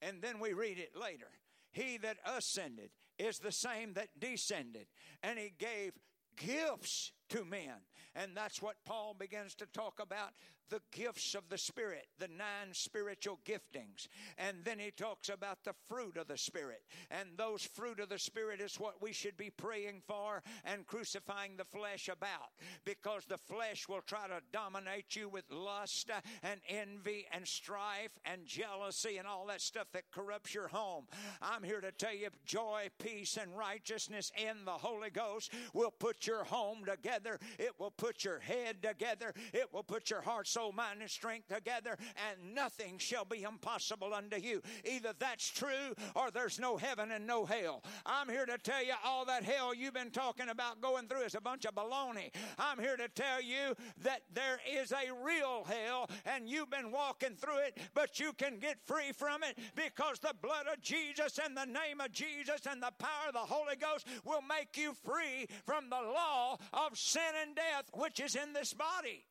[0.00, 1.30] And then we read it later.
[1.72, 4.86] He that ascended is the same that descended,
[5.22, 5.92] and he gave
[6.36, 7.82] gifts to men.
[8.14, 10.30] And that's what Paul begins to talk about
[10.70, 14.08] the gifts of the Spirit, the nine spiritual giftings.
[14.38, 16.82] And then he talks about the fruit of the Spirit.
[17.10, 21.56] And those fruit of the Spirit is what we should be praying for and crucifying
[21.56, 22.52] the flesh about.
[22.84, 26.10] Because the flesh will try to dominate you with lust
[26.42, 31.06] and envy and strife and jealousy and all that stuff that corrupts your home.
[31.42, 36.26] I'm here to tell you joy, peace, and righteousness in the Holy Ghost will put
[36.26, 37.38] your home together.
[37.58, 39.32] It will put your head together.
[39.52, 41.98] It will put your heart soul, mind, and strength together,
[42.30, 44.62] and nothing shall be impossible unto you.
[44.84, 47.82] Either that's true or there's no heaven and no hell.
[48.06, 51.34] I'm here to tell you all that hell you've been talking about going through is
[51.34, 52.30] a bunch of baloney.
[52.56, 53.74] I'm here to tell you
[54.04, 58.58] that there is a real hell and you've been walking through it, but you can
[58.60, 62.80] get free from it because the blood of Jesus and the name of Jesus and
[62.80, 67.22] the power of the Holy Ghost will make you free from the law of sin
[67.42, 69.24] and death which is in this body.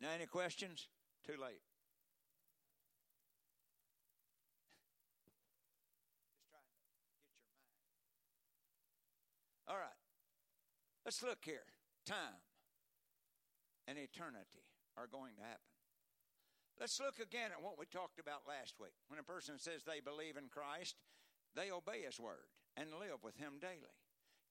[0.00, 0.88] Now, any questions?
[1.24, 1.64] Too late.
[5.24, 7.16] Just trying to get your mind.
[9.68, 10.00] All right.
[11.04, 11.66] Let's look here.
[12.04, 12.42] Time
[13.88, 14.66] and eternity
[14.96, 15.72] are going to happen.
[16.78, 18.92] Let's look again at what we talked about last week.
[19.08, 20.96] When a person says they believe in Christ,
[21.54, 23.96] they obey His word and live with Him daily.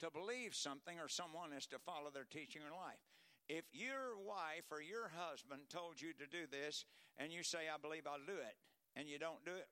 [0.01, 2.99] To believe something or someone is to follow their teaching or life.
[3.47, 6.85] If your wife or your husband told you to do this
[7.17, 8.55] and you say, I believe I'll do it,
[8.95, 9.67] and you don't do it,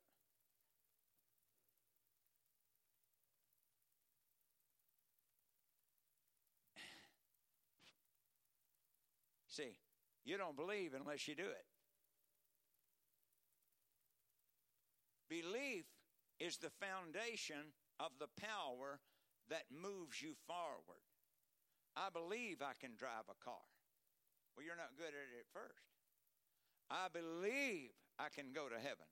[9.54, 9.78] See,
[10.26, 11.66] you don't believe unless you do it.
[15.30, 15.86] Belief
[16.40, 19.00] is the foundation of the power
[19.50, 21.06] that moves you forward.
[21.96, 23.68] I believe I can drive a car.
[24.56, 25.86] Well, you're not good at it at first.
[26.90, 29.10] I believe I can go to heaven.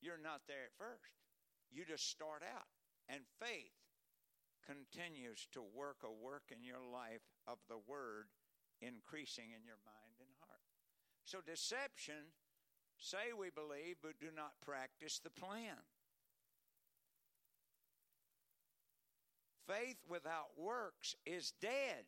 [0.00, 1.16] You're not there at first.
[1.72, 2.68] You just start out.
[3.08, 3.76] And faith
[4.64, 8.32] continues to work a work in your life of the word
[8.80, 10.64] increasing in your mind and heart.
[11.24, 12.32] So, deception
[12.96, 15.80] say we believe, but do not practice the plan.
[19.66, 22.04] Faith without works is dead.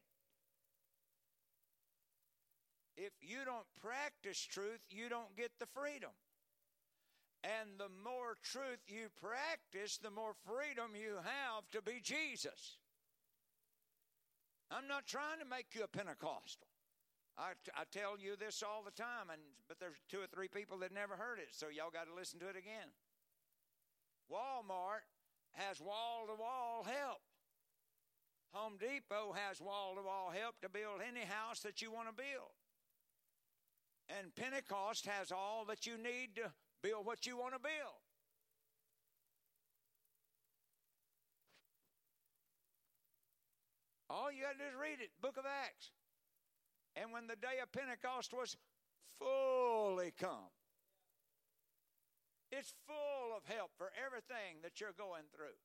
[2.96, 6.10] If you don't practice truth, you don't get the freedom.
[7.44, 12.78] And the more truth you practice, the more freedom you have to be Jesus.
[14.70, 16.66] I'm not trying to make you a Pentecostal.
[17.38, 20.78] I, I tell you this all the time, and but there's two or three people
[20.78, 22.88] that never heard it, so y'all got to listen to it again.
[24.32, 25.04] Walmart
[25.52, 27.20] has wall to wall help.
[28.52, 32.14] Home Depot has wall to wall help to build any house that you want to
[32.14, 32.54] build.
[34.08, 36.52] And Pentecost has all that you need to
[36.82, 38.00] build what you want to build.
[44.08, 45.90] All you got to do is read it, Book of Acts.
[46.94, 48.56] And when the day of Pentecost was
[49.18, 50.54] fully come,
[52.52, 55.58] it's full of help for everything that you're going through.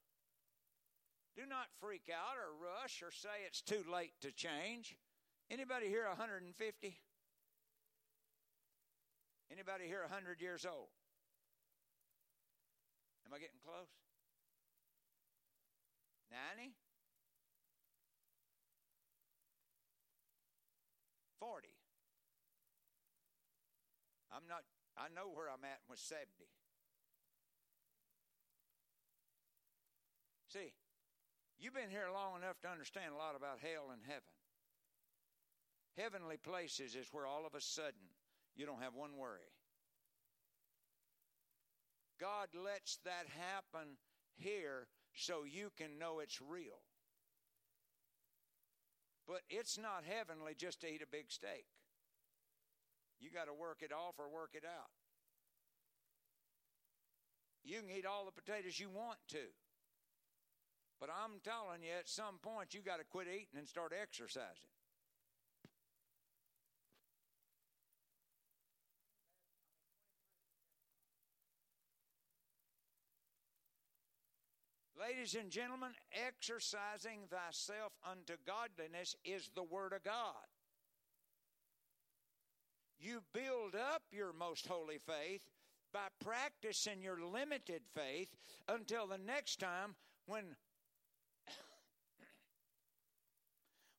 [1.35, 4.97] Do not freak out or rush or say it's too late to change.
[5.49, 6.97] Anybody here 150?
[9.51, 10.87] Anybody here 100 years old?
[13.25, 13.87] Am I getting close?
[16.31, 16.73] 90?
[21.39, 21.67] 40.
[24.31, 24.63] I'm not,
[24.97, 26.27] I know where I'm at with 70.
[30.47, 30.71] See,
[31.61, 34.33] you've been here long enough to understand a lot about hell and heaven.
[35.95, 38.09] Heavenly places is where all of a sudden
[38.55, 39.53] you don't have one worry.
[42.19, 43.97] God lets that happen
[44.37, 46.81] here so you can know it's real.
[49.27, 51.65] But it's not heavenly just to eat a big steak.
[53.19, 54.89] You got to work it off or work it out.
[57.63, 59.45] You can eat all the potatoes you want to.
[61.01, 64.45] But I'm telling you, at some point, you got to quit eating and start exercising.
[74.95, 80.45] Ladies and gentlemen, exercising thyself unto godliness is the Word of God.
[82.99, 85.41] You build up your most holy faith
[85.91, 88.29] by practicing your limited faith
[88.69, 89.95] until the next time
[90.27, 90.43] when.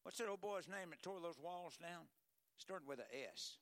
[0.03, 2.07] What's that old boy's name that tore those walls down?
[2.59, 3.57] Started with an S.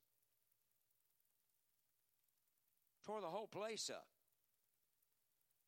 [3.05, 4.07] Tore the whole place up.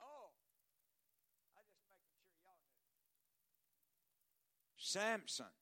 [0.01, 0.33] Oh,
[1.57, 2.81] I just making sure y'all knew.
[4.77, 5.53] Samson.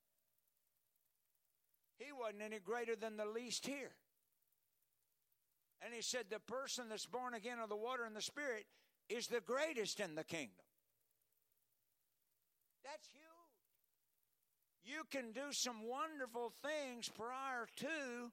[1.98, 3.92] He wasn't any greater than the least here.
[5.82, 8.66] And he said, The person that's born again of the water and the Spirit
[9.08, 10.64] is the greatest in the kingdom.
[12.84, 13.19] That's huge.
[14.90, 18.32] You can do some wonderful things prior to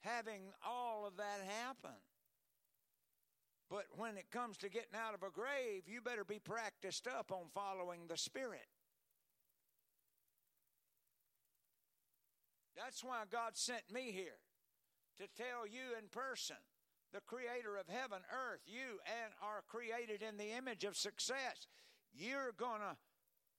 [0.00, 1.96] having all of that happen.
[3.70, 7.30] But when it comes to getting out of a grave, you better be practiced up
[7.30, 8.66] on following the Spirit.
[12.76, 14.40] That's why God sent me here
[15.18, 16.56] to tell you in person
[17.12, 21.68] the creator of heaven, earth, you and are created in the image of success.
[22.12, 22.96] You're going to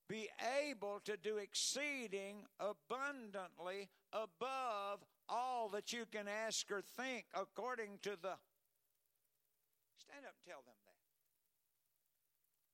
[0.07, 0.29] be
[0.67, 4.99] able to do exceeding abundantly above
[5.29, 8.35] all that you can ask or think according to the.
[9.95, 10.99] Stand up and tell them that.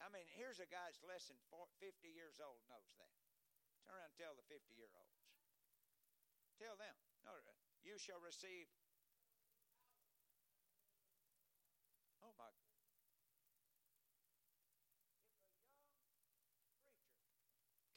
[0.02, 1.38] I mean, here's a guy that's less than
[1.78, 3.14] 50 years old knows that.
[3.86, 5.22] Turn around and tell the 50 year olds.
[6.58, 6.96] Tell them.
[7.24, 7.38] No,
[7.86, 8.68] you shall receive.
[12.26, 12.50] Oh my.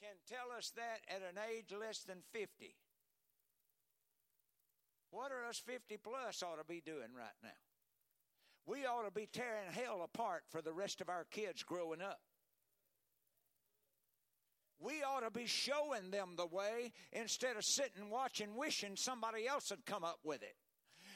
[0.02, 2.74] Can tell us that at an age less than 50.
[5.10, 7.50] What are us 50 plus ought to be doing right now?
[8.66, 12.18] We ought to be tearing hell apart for the rest of our kids growing up
[14.82, 19.70] we ought to be showing them the way instead of sitting watching wishing somebody else
[19.70, 20.56] had come up with it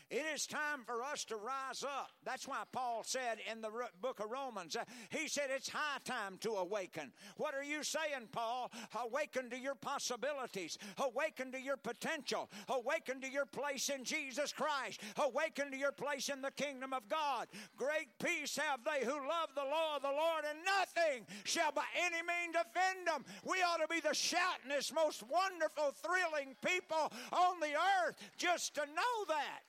[0.08, 2.10] It is time for us to rise up.
[2.24, 3.70] That's why Paul said in the
[4.00, 7.12] book of Romans, uh, he said it's high time to awaken.
[7.36, 8.70] What are you saying, Paul?
[9.02, 15.00] Awaken to your possibilities, awaken to your potential, awaken to your place in Jesus Christ,
[15.16, 17.48] awaken to your place in the kingdom of God.
[17.76, 21.84] Great peace have they who love the law of the Lord, and nothing shall by
[21.96, 23.24] any means offend them.
[23.44, 27.74] We ought to be the shoutingest, most wonderful, thrilling people on the
[28.06, 29.62] earth just to know that.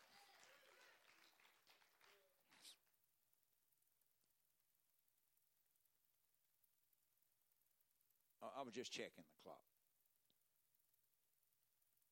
[8.57, 9.61] I was just checking the clock.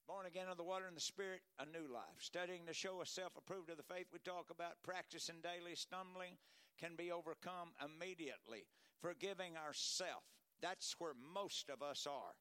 [0.07, 2.19] Born again of the water and the Spirit, a new life.
[2.19, 6.37] Studying to show us self approved of the faith we talk about, practicing daily, stumbling
[6.79, 8.67] can be overcome immediately.
[9.01, 10.23] Forgiving ourself.
[10.61, 12.35] That's where most of us are.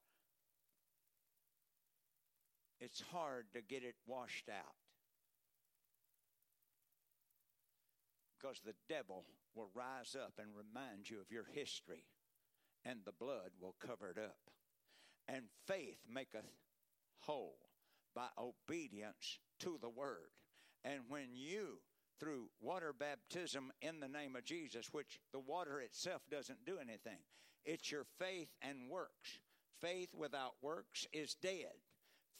[2.80, 4.76] It's hard to get it washed out.
[8.38, 9.24] Because the devil
[9.54, 12.04] will rise up and remind you of your history,
[12.84, 14.36] and the blood will cover it up.
[15.28, 16.44] And faith maketh
[17.20, 17.56] whole
[18.14, 20.30] by obedience to the word.
[20.84, 21.78] And when you,
[22.20, 27.18] through water baptism in the name of Jesus, which the water itself doesn't do anything,
[27.64, 29.38] it's your faith and works.
[29.80, 31.72] Faith without works is dead.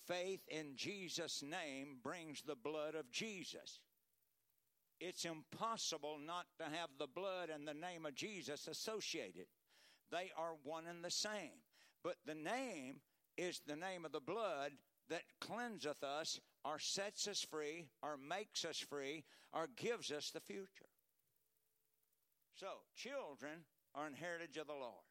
[0.06, 3.80] Faith in Jesus' name brings the blood of Jesus.
[5.00, 9.46] It's impossible not to have the blood and the name of Jesus associated.
[10.10, 11.62] They are one and the same.
[12.02, 13.01] But the name
[13.36, 14.72] is the name of the blood
[15.09, 20.40] that cleanseth us, or sets us free, or makes us free, or gives us the
[20.40, 20.89] future.
[22.55, 23.64] So, children
[23.94, 25.05] are an heritage of the Lord.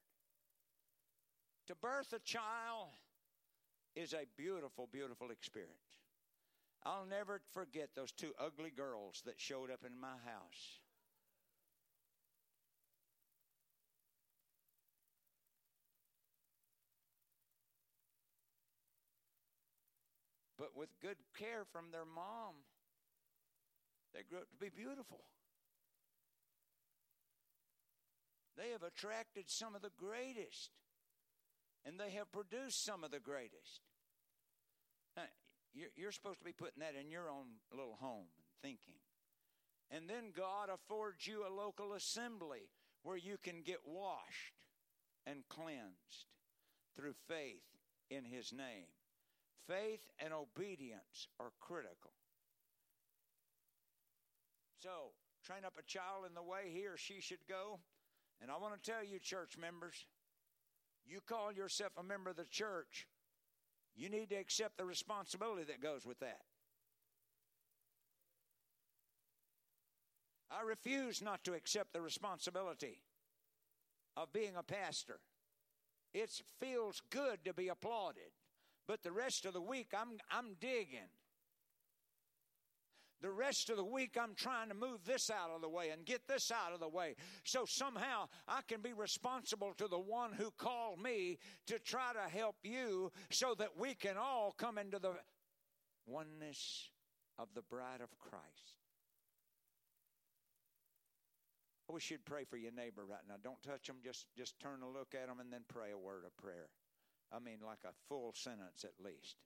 [1.67, 2.89] To birth a child
[3.95, 5.77] is a beautiful, beautiful experience.
[6.85, 10.79] I'll never forget those two ugly girls that showed up in my house.
[20.63, 22.55] But with good care from their mom,
[24.13, 25.19] they grew up to be beautiful.
[28.55, 30.71] They have attracted some of the greatest,
[31.83, 33.81] and they have produced some of the greatest.
[35.17, 35.23] Now,
[35.73, 39.01] you're, you're supposed to be putting that in your own little home and thinking.
[39.91, 42.69] And then God affords you a local assembly
[43.01, 44.55] where you can get washed
[45.27, 46.31] and cleansed
[46.95, 47.67] through faith
[48.09, 48.87] in His name.
[49.67, 52.11] Faith and obedience are critical.
[54.81, 55.13] So,
[55.45, 57.79] train up a child in the way he or she should go.
[58.41, 60.05] And I want to tell you, church members,
[61.05, 63.07] you call yourself a member of the church,
[63.95, 66.41] you need to accept the responsibility that goes with that.
[70.51, 73.01] I refuse not to accept the responsibility
[74.15, 75.19] of being a pastor.
[76.13, 76.29] It
[76.59, 78.31] feels good to be applauded,
[78.87, 81.09] but the rest of the week I'm, I'm digging.
[83.23, 86.05] The rest of the week, I'm trying to move this out of the way and
[86.05, 87.15] get this out of the way.
[87.45, 91.37] So somehow I can be responsible to the one who called me
[91.67, 95.13] to try to help you so that we can all come into the
[96.05, 96.89] oneness
[97.39, 98.75] of the bride of Christ.
[101.89, 103.35] I wish you'd pray for your neighbor right now.
[103.41, 106.23] Don't touch them, just, just turn a look at them and then pray a word
[106.25, 106.67] of prayer.
[107.33, 109.37] I mean, like a full sentence at least.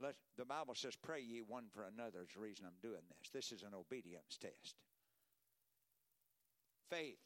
[0.00, 3.30] Let, the Bible says, pray ye one for another is the reason I'm doing this.
[3.32, 4.76] This is an obedience test.
[6.90, 7.18] Faith.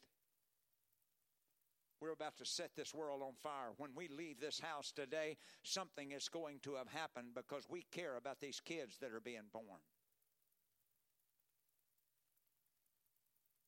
[2.01, 3.71] We're about to set this world on fire.
[3.77, 8.17] When we leave this house today, something is going to have happened because we care
[8.17, 9.81] about these kids that are being born.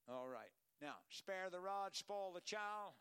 [0.10, 0.52] All right.
[0.82, 2.94] Now, spare the rod, spoil the child.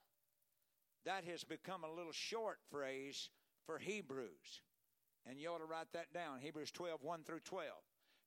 [1.07, 3.31] That has become a little short phrase
[3.65, 4.63] for Hebrews.
[5.25, 7.71] And you ought to write that down Hebrews 12, 1 through 12.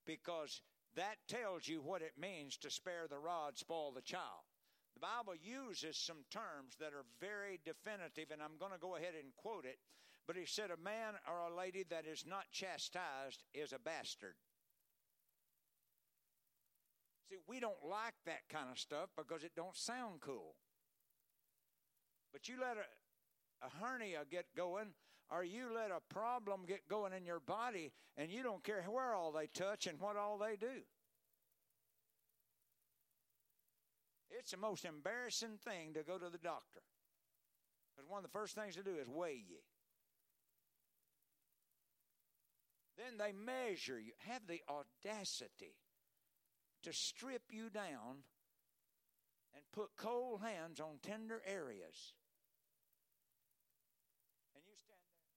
[0.06, 0.62] Because
[0.96, 4.48] that tells you what it means to spare the rod, spoil the child.
[4.96, 9.14] The Bible uses some terms that are very definitive, and I'm going to go ahead
[9.14, 9.78] and quote it.
[10.26, 14.36] But he said, A man or a lady that is not chastised is a bastard.
[17.30, 20.56] See, we don't like that kind of stuff because it don't sound cool.
[22.32, 24.88] But you let a, a hernia get going,
[25.32, 29.14] or you let a problem get going in your body, and you don't care where
[29.14, 30.84] all they touch and what all they do.
[34.32, 36.82] It's the most embarrassing thing to go to the doctor.
[37.96, 39.58] Because one of the first things to do is weigh you.
[42.98, 45.76] Then they measure you, have the audacity
[46.84, 48.24] to strip you down
[49.56, 52.14] and put cold hands on tender areas.
[54.56, 55.32] And you stand there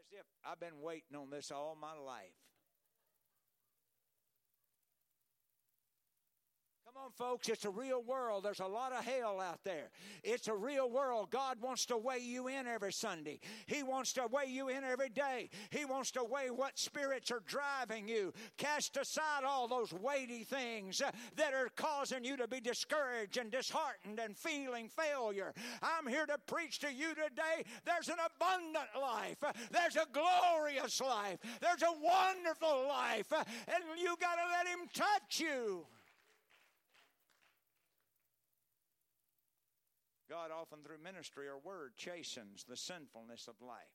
[0.00, 2.45] as if I've been waiting on this all my life.
[6.96, 8.42] Come on, folks, it's a real world.
[8.44, 9.90] There's a lot of hell out there.
[10.24, 11.30] It's a real world.
[11.30, 13.40] God wants to weigh you in every Sunday.
[13.66, 15.50] He wants to weigh you in every day.
[15.70, 18.32] He wants to weigh what spirits are driving you.
[18.56, 21.02] Cast aside all those weighty things
[21.36, 25.52] that are causing you to be discouraged and disheartened and feeling failure.
[25.82, 27.64] I'm here to preach to you today.
[27.84, 29.38] There's an abundant life,
[29.70, 35.40] there's a glorious life, there's a wonderful life, and you got to let Him touch
[35.40, 35.84] you.
[40.28, 43.94] God often through ministry or word chastens the sinfulness of life.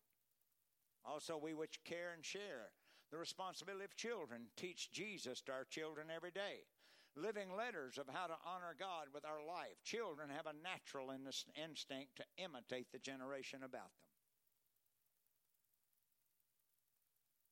[1.03, 2.71] Also, we which care and share
[3.11, 6.63] the responsibility of children teach Jesus to our children every day.
[7.17, 9.83] Living letters of how to honor God with our life.
[9.83, 14.07] Children have a natural instinct to imitate the generation about them.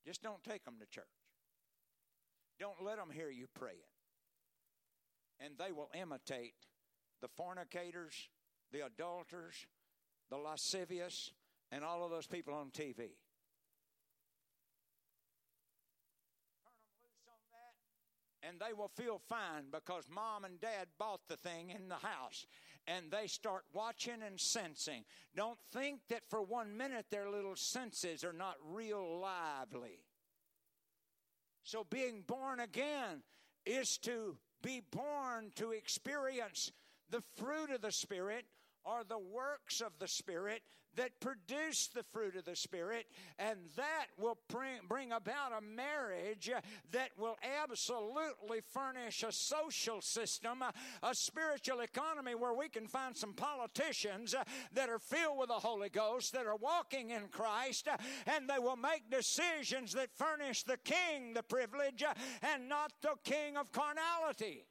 [0.06, 1.04] Just don't take them to church.
[2.58, 3.92] Don't let them hear you praying.
[5.42, 6.56] And they will imitate
[7.22, 8.30] the fornicators,
[8.72, 9.66] the adulterers,
[10.30, 11.32] the lascivious,
[11.72, 13.12] and all of those people on TV.
[18.42, 22.48] And they will feel fine because mom and dad bought the thing in the house
[22.88, 25.04] and they start watching and sensing.
[25.36, 30.00] Don't think that for one minute their little senses are not real lively.
[31.64, 33.22] So, being born again
[33.66, 36.72] is to be born to experience
[37.12, 38.46] the fruit of the Spirit
[38.86, 40.62] are the works of the Spirit
[40.96, 43.06] that produce the fruit of the Spirit,
[43.38, 46.52] and that will bring, about a marriage
[46.92, 50.64] that will absolutely furnish a social system,
[51.04, 54.36] a spiritual economy where we can find some politicians
[54.74, 57.88] that are filled with the Holy Ghost, that are walking in Christ,
[58.26, 62.04] and they will make decisions that furnish the king the privilege
[62.42, 64.66] and not the king of carnality.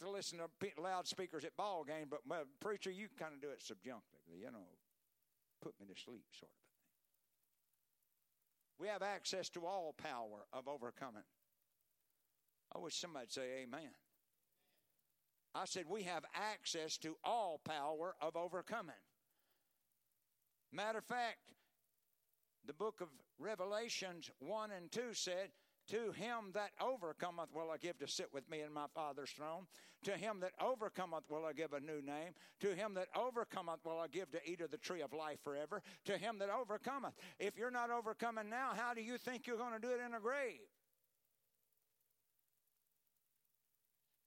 [0.00, 3.62] To listen to loudspeakers at ball games, but well, preacher, you kind of do it
[3.62, 4.66] subjunctively, you know,
[5.62, 6.66] put me to sleep, sort of thing.
[8.78, 11.22] We have access to all power of overcoming.
[12.74, 13.90] I wish somebody'd say amen.
[15.54, 18.94] I said, we have access to all power of overcoming.
[20.72, 21.38] Matter of fact,
[22.66, 23.08] the book of
[23.38, 25.48] Revelations 1 and 2 said,
[25.88, 29.66] to him that overcometh will I give to sit with me in my Father's throne.
[30.04, 32.34] To him that overcometh will I give a new name.
[32.60, 35.82] To him that overcometh will I give to eat of the tree of life forever.
[36.04, 37.14] To him that overcometh.
[37.38, 40.14] If you're not overcoming now, how do you think you're going to do it in
[40.14, 40.60] a grave?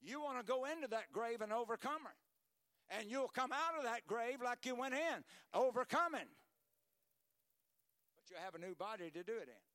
[0.02, 2.16] You want to go into that grave an overcomer.
[2.98, 5.24] And you'll come out of that grave like you went in,
[5.54, 6.28] overcoming.
[8.16, 9.69] But you have a new body to do it in.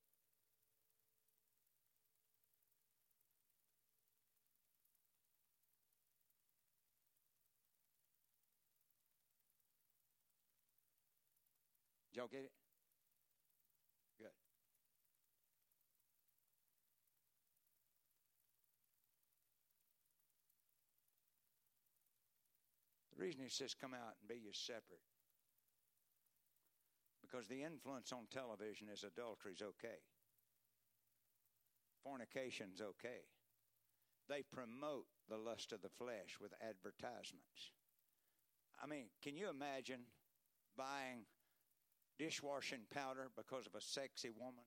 [12.15, 12.53] Did y'all get it?
[14.21, 14.29] Good.
[23.17, 25.03] The reason he says come out and be you separate
[27.21, 29.99] because the influence on television is adultery's okay.
[32.05, 33.27] Fornication's okay.
[34.29, 37.75] They promote the lust of the flesh with advertisements.
[38.81, 40.03] I mean, can you imagine
[40.77, 41.27] buying
[42.19, 44.65] dishwashing powder because of a sexy woman?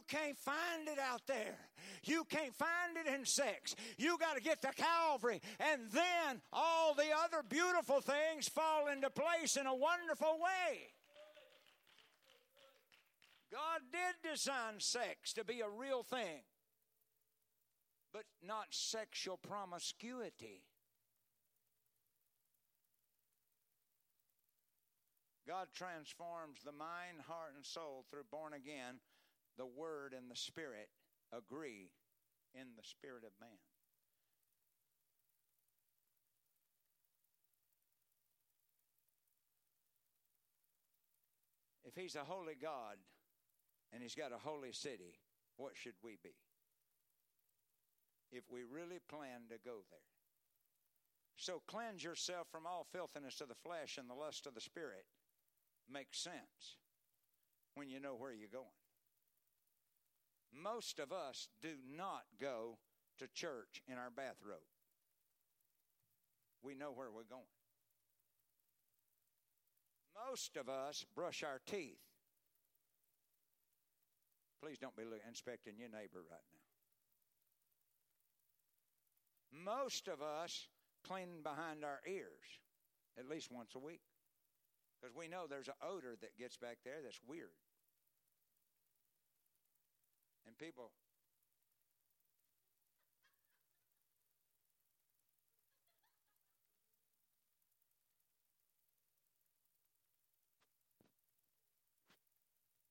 [0.00, 1.58] You can't find it out there.
[2.04, 3.76] You can't find it in sex.
[3.98, 9.10] You got to get to Calvary, and then all the other beautiful things fall into
[9.10, 10.78] place in a wonderful way.
[13.52, 16.44] God did design sex to be a real thing,
[18.12, 20.62] but not sexual promiscuity.
[25.46, 29.00] God transforms the mind, heart, and soul through born again
[29.56, 30.88] the Word and the Spirit
[31.32, 31.90] agree
[32.54, 33.50] in the spirit of man.
[41.84, 42.96] If He's a holy God
[43.92, 45.18] and He's got a holy city,
[45.56, 46.34] what should we be?
[48.32, 50.10] If we really plan to go there.
[51.36, 55.04] So cleanse yourself from all filthiness of the flesh and the lust of the spirit.
[55.90, 56.76] Makes sense
[57.74, 58.79] when you know where you're going.
[60.52, 62.78] Most of us do not go
[63.18, 64.66] to church in our bathrobe.
[66.62, 67.42] We know where we're going.
[70.28, 72.00] Most of us brush our teeth.
[74.62, 76.60] Please don't be inspecting your neighbor right now.
[79.72, 80.68] Most of us
[81.06, 82.60] clean behind our ears
[83.18, 84.02] at least once a week
[85.00, 87.56] because we know there's an odor that gets back there that's weird.
[90.46, 90.92] And people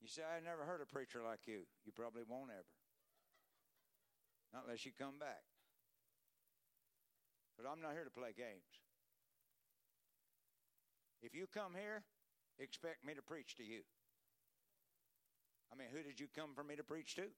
[0.10, 1.70] You say, I never heard a preacher like you.
[1.86, 2.74] You probably won't ever.
[4.52, 5.46] Not unless you come back.
[7.56, 8.66] But I'm not here to play games.
[11.22, 12.02] If you come here,
[12.58, 13.86] expect me to preach to you.
[15.70, 17.30] I mean, who did you come for me to preach to?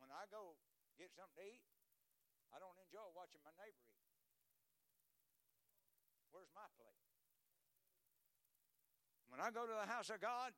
[0.00, 0.56] When I go
[0.96, 1.64] get something to eat,
[2.52, 4.00] I don't enjoy watching my neighbor eat.
[6.32, 7.00] Where's my plate?
[9.28, 10.52] When I go to the house of God,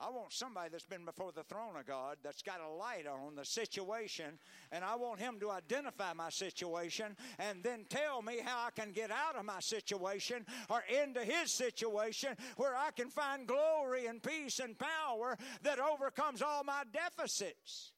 [0.00, 3.36] I want somebody that's been before the throne of God that's got a light on
[3.36, 4.38] the situation,
[4.72, 8.90] and I want him to identify my situation and then tell me how I can
[8.92, 14.20] get out of my situation or into his situation where I can find glory and
[14.20, 17.92] peace and power that overcomes all my deficits.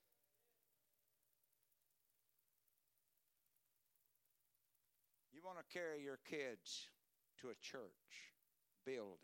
[5.32, 6.89] You want to carry your kids
[7.40, 7.81] to a church
[8.85, 9.16] building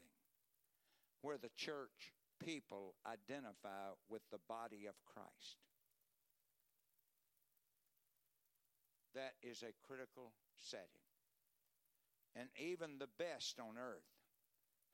[1.20, 2.12] where the church
[2.44, 5.56] people identify with the body of Christ.
[9.14, 11.06] That is a critical setting.
[12.34, 14.08] And even the best on earth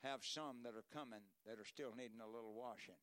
[0.03, 2.99] have some that are coming that are still needing a little washing.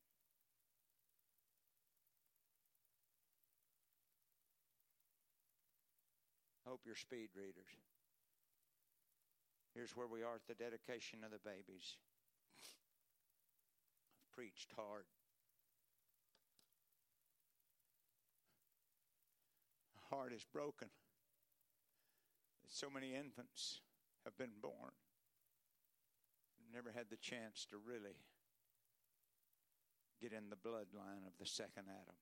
[6.66, 7.70] Hope you're speed readers.
[9.74, 11.96] Here's where we are at the dedication of the babies
[14.36, 15.04] preached hard.
[19.94, 20.88] My heart is broken.
[22.68, 23.80] So many infants
[24.24, 24.92] have been born.
[26.74, 28.18] Never had the chance to really
[30.20, 32.16] get in the bloodline of the second Adam.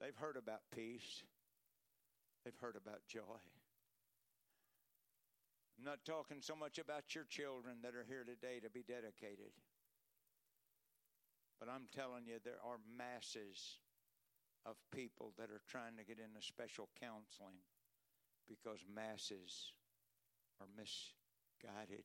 [0.00, 1.22] They've heard about peace.
[2.44, 3.38] They've heard about joy.
[5.78, 9.52] I'm not talking so much about your children that are here today to be dedicated.
[11.58, 13.78] But I'm telling you, there are masses
[14.66, 17.60] of people that are trying to get into special counseling
[18.48, 19.72] because masses
[20.60, 22.04] are misguided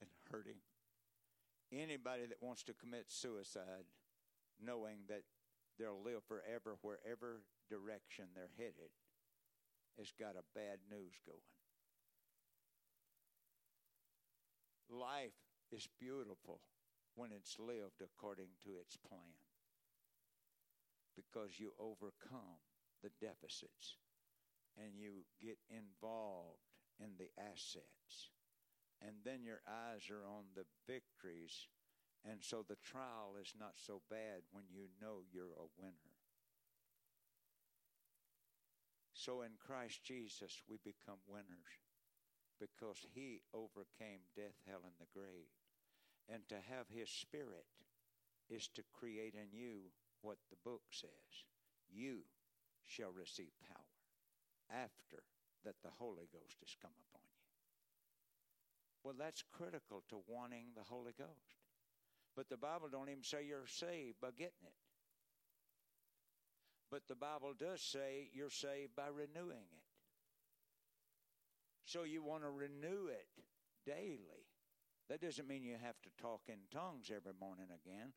[0.00, 0.60] and hurting.
[1.72, 3.88] Anybody that wants to commit suicide,
[4.60, 5.22] knowing that
[5.78, 8.92] they'll live forever wherever direction they're headed,
[9.98, 11.38] has got a bad news going.
[14.90, 15.32] Life
[15.72, 16.60] is beautiful
[17.14, 19.38] when it's lived according to its plan.
[21.16, 22.58] Because you overcome
[23.02, 23.96] the deficits
[24.76, 26.58] and you get involved
[26.98, 28.34] in the assets.
[29.00, 31.68] And then your eyes are on the victories.
[32.24, 36.14] And so the trial is not so bad when you know you're a winner.
[39.12, 41.72] So in Christ Jesus, we become winners
[42.60, 45.48] because he overcame death, hell, and the grave.
[46.32, 47.66] And to have His Spirit
[48.48, 49.90] is to create in you
[50.22, 51.44] what the book says.
[51.90, 52.20] You
[52.84, 55.22] shall receive power after
[55.64, 57.44] that the Holy Ghost has come upon you.
[59.02, 61.60] Well, that's critical to wanting the Holy Ghost.
[62.36, 64.74] But the Bible don't even say you're saved by getting it.
[66.90, 69.84] But the Bible does say you're saved by renewing it.
[71.84, 73.28] So you want to renew it
[73.86, 74.43] daily.
[75.08, 78.12] That doesn't mean you have to talk in tongues every morning again,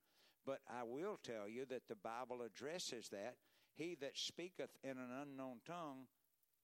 [0.45, 3.35] but I will tell you that the Bible addresses that.
[3.75, 6.07] He that speaketh in an unknown tongue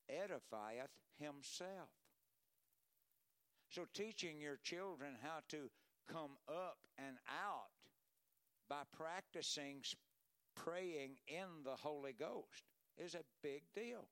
[0.10, 0.90] edifieth
[1.20, 1.90] himself.
[3.70, 5.70] So, teaching your children how to
[6.12, 7.70] come up and out
[8.70, 9.84] by practicing
[10.56, 12.64] praying in the Holy Ghost
[12.98, 14.08] is a big deal.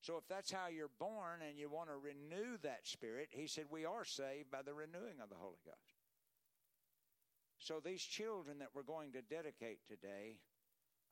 [0.00, 3.64] So if that's how you're born and you want to renew that spirit, he said,
[3.70, 5.98] we are saved by the renewing of the Holy Ghost.
[7.58, 10.38] So these children that we're going to dedicate today,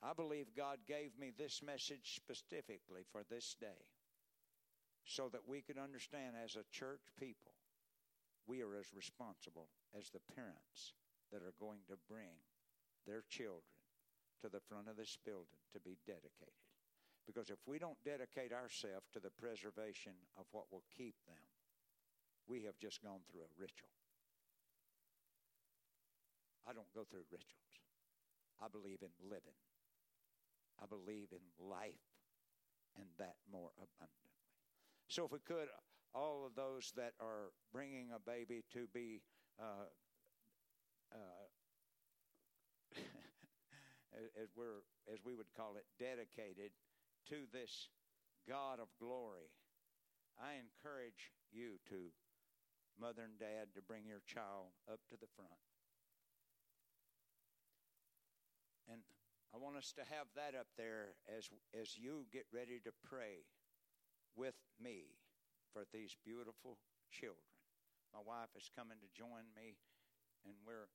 [0.03, 3.89] I believe God gave me this message specifically for this day
[5.05, 7.53] so that we could understand as a church people,
[8.47, 10.95] we are as responsible as the parents
[11.33, 12.45] that are going to bring
[13.07, 13.75] their children
[14.43, 16.64] to the front of this building to be dedicated.
[17.27, 21.41] Because if we don't dedicate ourselves to the preservation of what will keep them,
[22.47, 23.89] we have just gone through a ritual.
[26.69, 27.73] I don't go through rituals.
[28.61, 29.57] I believe in living.
[30.81, 32.05] I believe in life
[32.97, 34.37] and that more abundantly.
[35.09, 35.69] So, if we could,
[36.15, 39.21] all of those that are bringing a baby to be
[39.61, 39.89] uh,
[41.13, 41.47] uh,
[44.41, 44.83] as we're
[45.13, 46.71] as we would call it dedicated
[47.31, 47.89] to this
[48.49, 49.53] God of glory.
[50.37, 52.13] I encourage you to
[53.01, 55.63] mother and dad to bring your child up to the front.
[58.91, 59.01] And
[59.55, 63.47] I want us to have that up there as as you get ready to pray
[64.37, 65.15] with me
[65.73, 66.77] for these beautiful
[67.11, 67.55] children.
[68.13, 69.79] My wife is coming to join me
[70.45, 70.91] and we're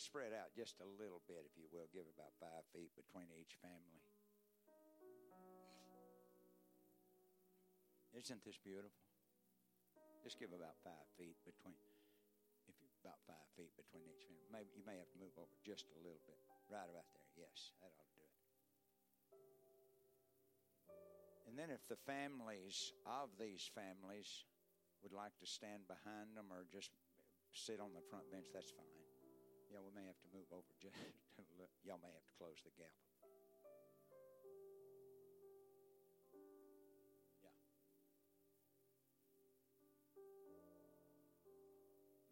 [0.00, 1.86] spread out just a little bit, if you will.
[1.92, 4.00] Give about five feet between each family.
[8.16, 9.06] Isn't this beautiful?
[10.24, 11.78] Just give about five feet between,
[12.68, 14.44] if you about five feet between each family.
[14.52, 16.36] Maybe you may have to move over just a little bit.
[16.68, 17.24] Right about there.
[17.40, 18.36] Yes, that ought to do it.
[21.48, 24.44] And then if the families of these families
[25.02, 26.92] would like to stand behind them or just
[27.56, 28.99] sit on the front bench, that's fine.
[29.70, 30.98] Yeah, we may have to move over just
[31.86, 32.90] y'all may have to close the gap.
[37.38, 37.54] Yeah.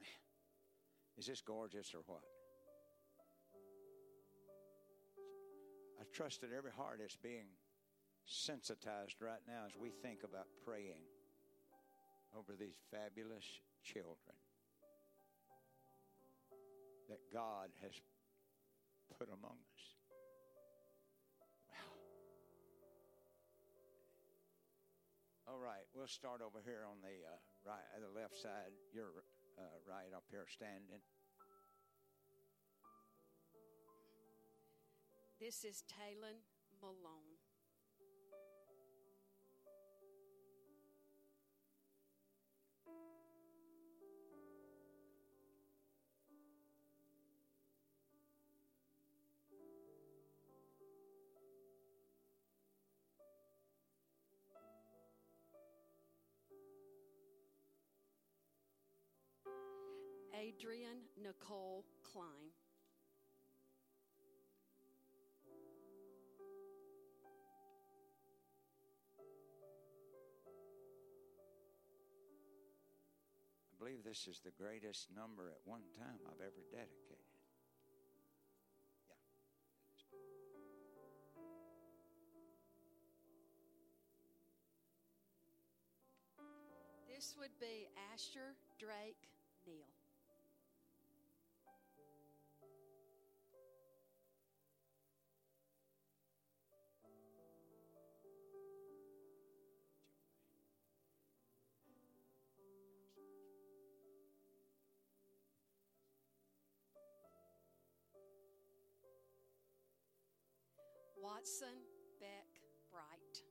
[0.02, 0.18] Man,
[1.16, 2.26] is this gorgeous or what?
[6.00, 7.54] I trust that every heart is being
[8.26, 11.06] sensitized right now as we think about praying
[12.36, 13.46] over these fabulous
[13.84, 14.34] children
[17.08, 17.92] that God has
[19.18, 19.84] put among us.
[21.72, 21.96] Well,
[25.48, 28.76] all right, we'll start over here on the uh, right, the left side.
[28.92, 29.24] You're
[29.56, 31.00] uh, right up here standing.
[35.40, 36.44] This is Talon
[36.82, 37.37] Malone.
[60.48, 62.24] Adrian Nicole Klein.
[73.70, 77.18] I believe this is the greatest number at one time I've ever dedicated.
[87.14, 89.28] This would be Asher Drake
[89.66, 89.97] Neal.
[111.38, 111.68] Watson
[112.18, 112.50] Beck
[112.90, 113.42] Bright.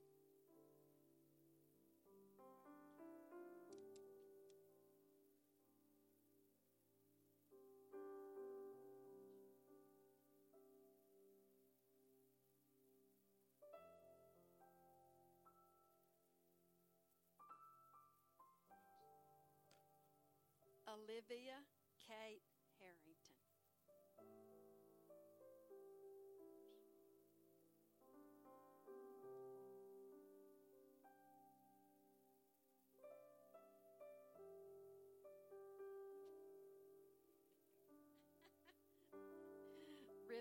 [20.86, 21.56] Olivia
[22.06, 22.57] Kate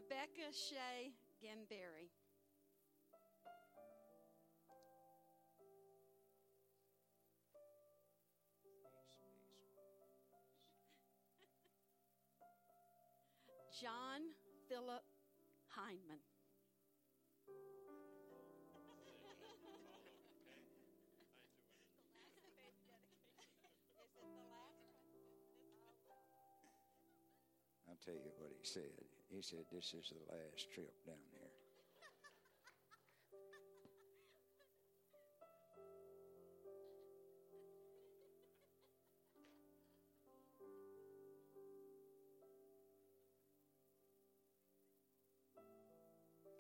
[0.09, 1.11] Rebecca Shea
[1.43, 2.07] Gamberry.
[13.81, 14.21] John
[14.69, 15.03] Philip
[15.75, 16.19] Heinman.
[27.89, 29.16] I'll tell you what he said.
[29.30, 31.52] He said, This is the last trip down here.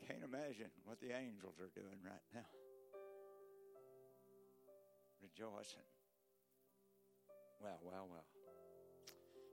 [0.07, 2.47] Can't imagine what the angels are doing right now.
[5.21, 5.83] Rejoicing.
[7.59, 8.25] Well, well, well.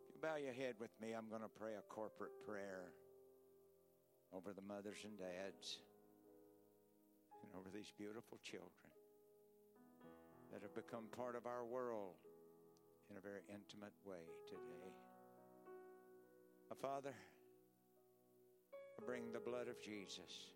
[0.08, 2.92] If you bow your head with me, I'm going to pray a corporate prayer
[4.34, 5.78] over the mothers and dads
[7.42, 8.90] and over these beautiful children
[10.52, 12.14] that have become part of our world
[13.10, 14.90] in a very intimate way today.
[16.70, 17.14] Uh, Father,
[18.74, 20.50] I bring the blood of Jesus.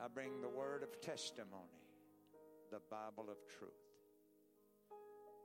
[0.00, 1.82] I bring the word of testimony,
[2.70, 3.70] the Bible of truth.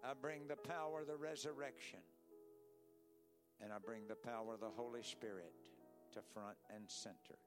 [0.03, 1.99] I bring the power of the resurrection.
[3.61, 5.53] And I bring the power of the Holy Spirit
[6.13, 7.37] to front and center.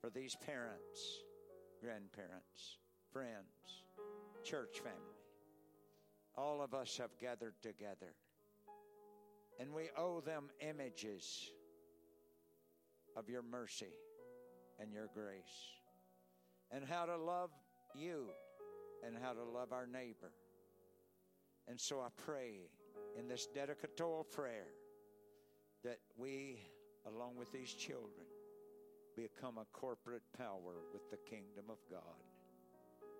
[0.00, 1.22] For these parents,
[1.80, 2.78] grandparents,
[3.12, 3.84] friends,
[4.44, 5.20] church family,
[6.36, 8.14] all of us have gathered together.
[9.58, 11.50] And we owe them images
[13.16, 13.94] of your mercy
[14.78, 15.72] and your grace,
[16.70, 17.50] and how to love
[17.94, 18.26] you
[19.06, 20.32] and how to love our neighbor.
[21.68, 22.68] And so I pray
[23.18, 24.68] in this dedicatory prayer
[25.84, 26.58] that we,
[27.06, 28.26] along with these children,
[29.16, 32.22] become a corporate power with the kingdom of God,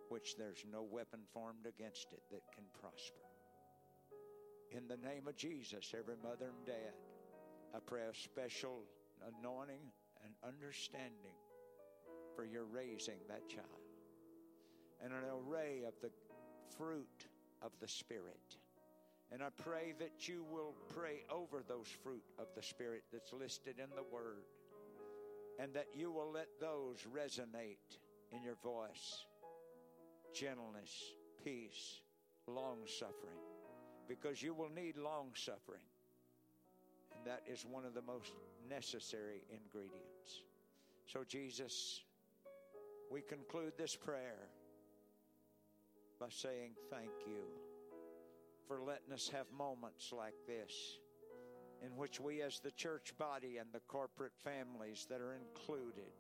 [0.09, 3.25] which there's no weapon formed against it that can prosper.
[4.73, 6.95] In the name of Jesus, every mother and dad,
[7.75, 8.83] I pray a special
[9.41, 9.93] anointing
[10.25, 11.39] and understanding
[12.35, 13.87] for your raising that child
[15.03, 16.11] and an array of the
[16.77, 17.27] fruit
[17.63, 18.57] of the Spirit.
[19.33, 23.77] And I pray that you will pray over those fruit of the Spirit that's listed
[23.79, 24.45] in the Word
[25.59, 27.99] and that you will let those resonate
[28.33, 29.25] in your voice
[30.35, 32.01] gentleness, peace,
[32.47, 33.41] long suffering,
[34.07, 35.81] because you will need long suffering.
[37.17, 38.33] And that is one of the most
[38.69, 40.43] necessary ingredients.
[41.07, 42.03] So, Jesus,
[43.11, 44.49] we conclude this prayer
[46.21, 47.66] by saying thank you
[48.67, 50.99] for letting us have moments like this
[51.85, 56.13] in which we, as the church body and the corporate families that are included,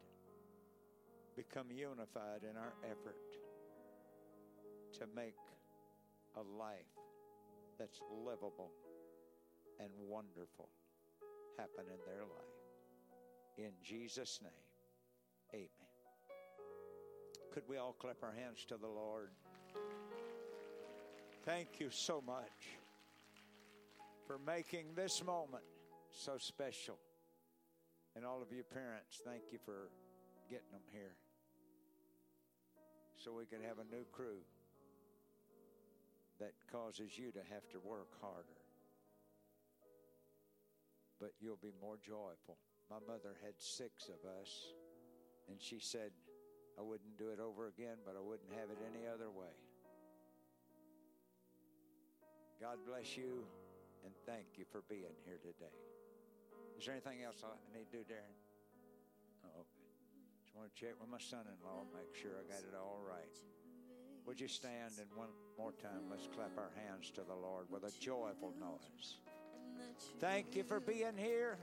[1.36, 3.16] become unified in our effort
[4.92, 5.34] to make
[6.36, 6.76] a life
[7.78, 8.70] that's livable
[9.80, 10.68] and wonderful
[11.58, 13.58] happen in their life.
[13.58, 14.52] In Jesus' name,
[15.54, 15.68] amen.
[17.52, 19.30] Could we all clap our hands to the Lord?
[21.46, 22.74] Thank you so much
[24.26, 25.62] for making this moment
[26.10, 26.98] so special.
[28.16, 29.92] And all of you parents, thank you for
[30.50, 31.14] getting them here
[33.14, 34.42] so we can have a new crew
[36.40, 38.58] that causes you to have to work harder.
[41.20, 42.58] But you'll be more joyful.
[42.90, 44.72] My mother had six of us,
[45.48, 46.10] and she said,
[46.76, 49.54] I wouldn't do it over again, but I wouldn't have it any other way.
[52.60, 53.44] God bless you,
[54.04, 55.76] and thank you for being here today.
[56.78, 58.32] Is there anything else I need to do, Darren?
[59.44, 59.84] Oh, okay.
[60.44, 63.36] Just want to check with my son-in-law, make sure I got it all right.
[64.26, 65.28] Would you stand and one
[65.58, 69.18] more time let's clap our hands to the Lord with a joyful noise.
[70.18, 71.58] Thank you for being here.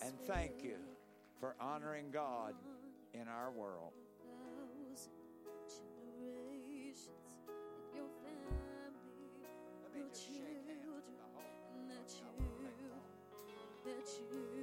[0.00, 0.76] And thank you
[1.40, 2.54] for honoring God
[3.14, 3.92] in our world.
[10.02, 10.42] that you,
[11.88, 12.10] that
[12.80, 12.98] you,
[13.84, 14.61] that you.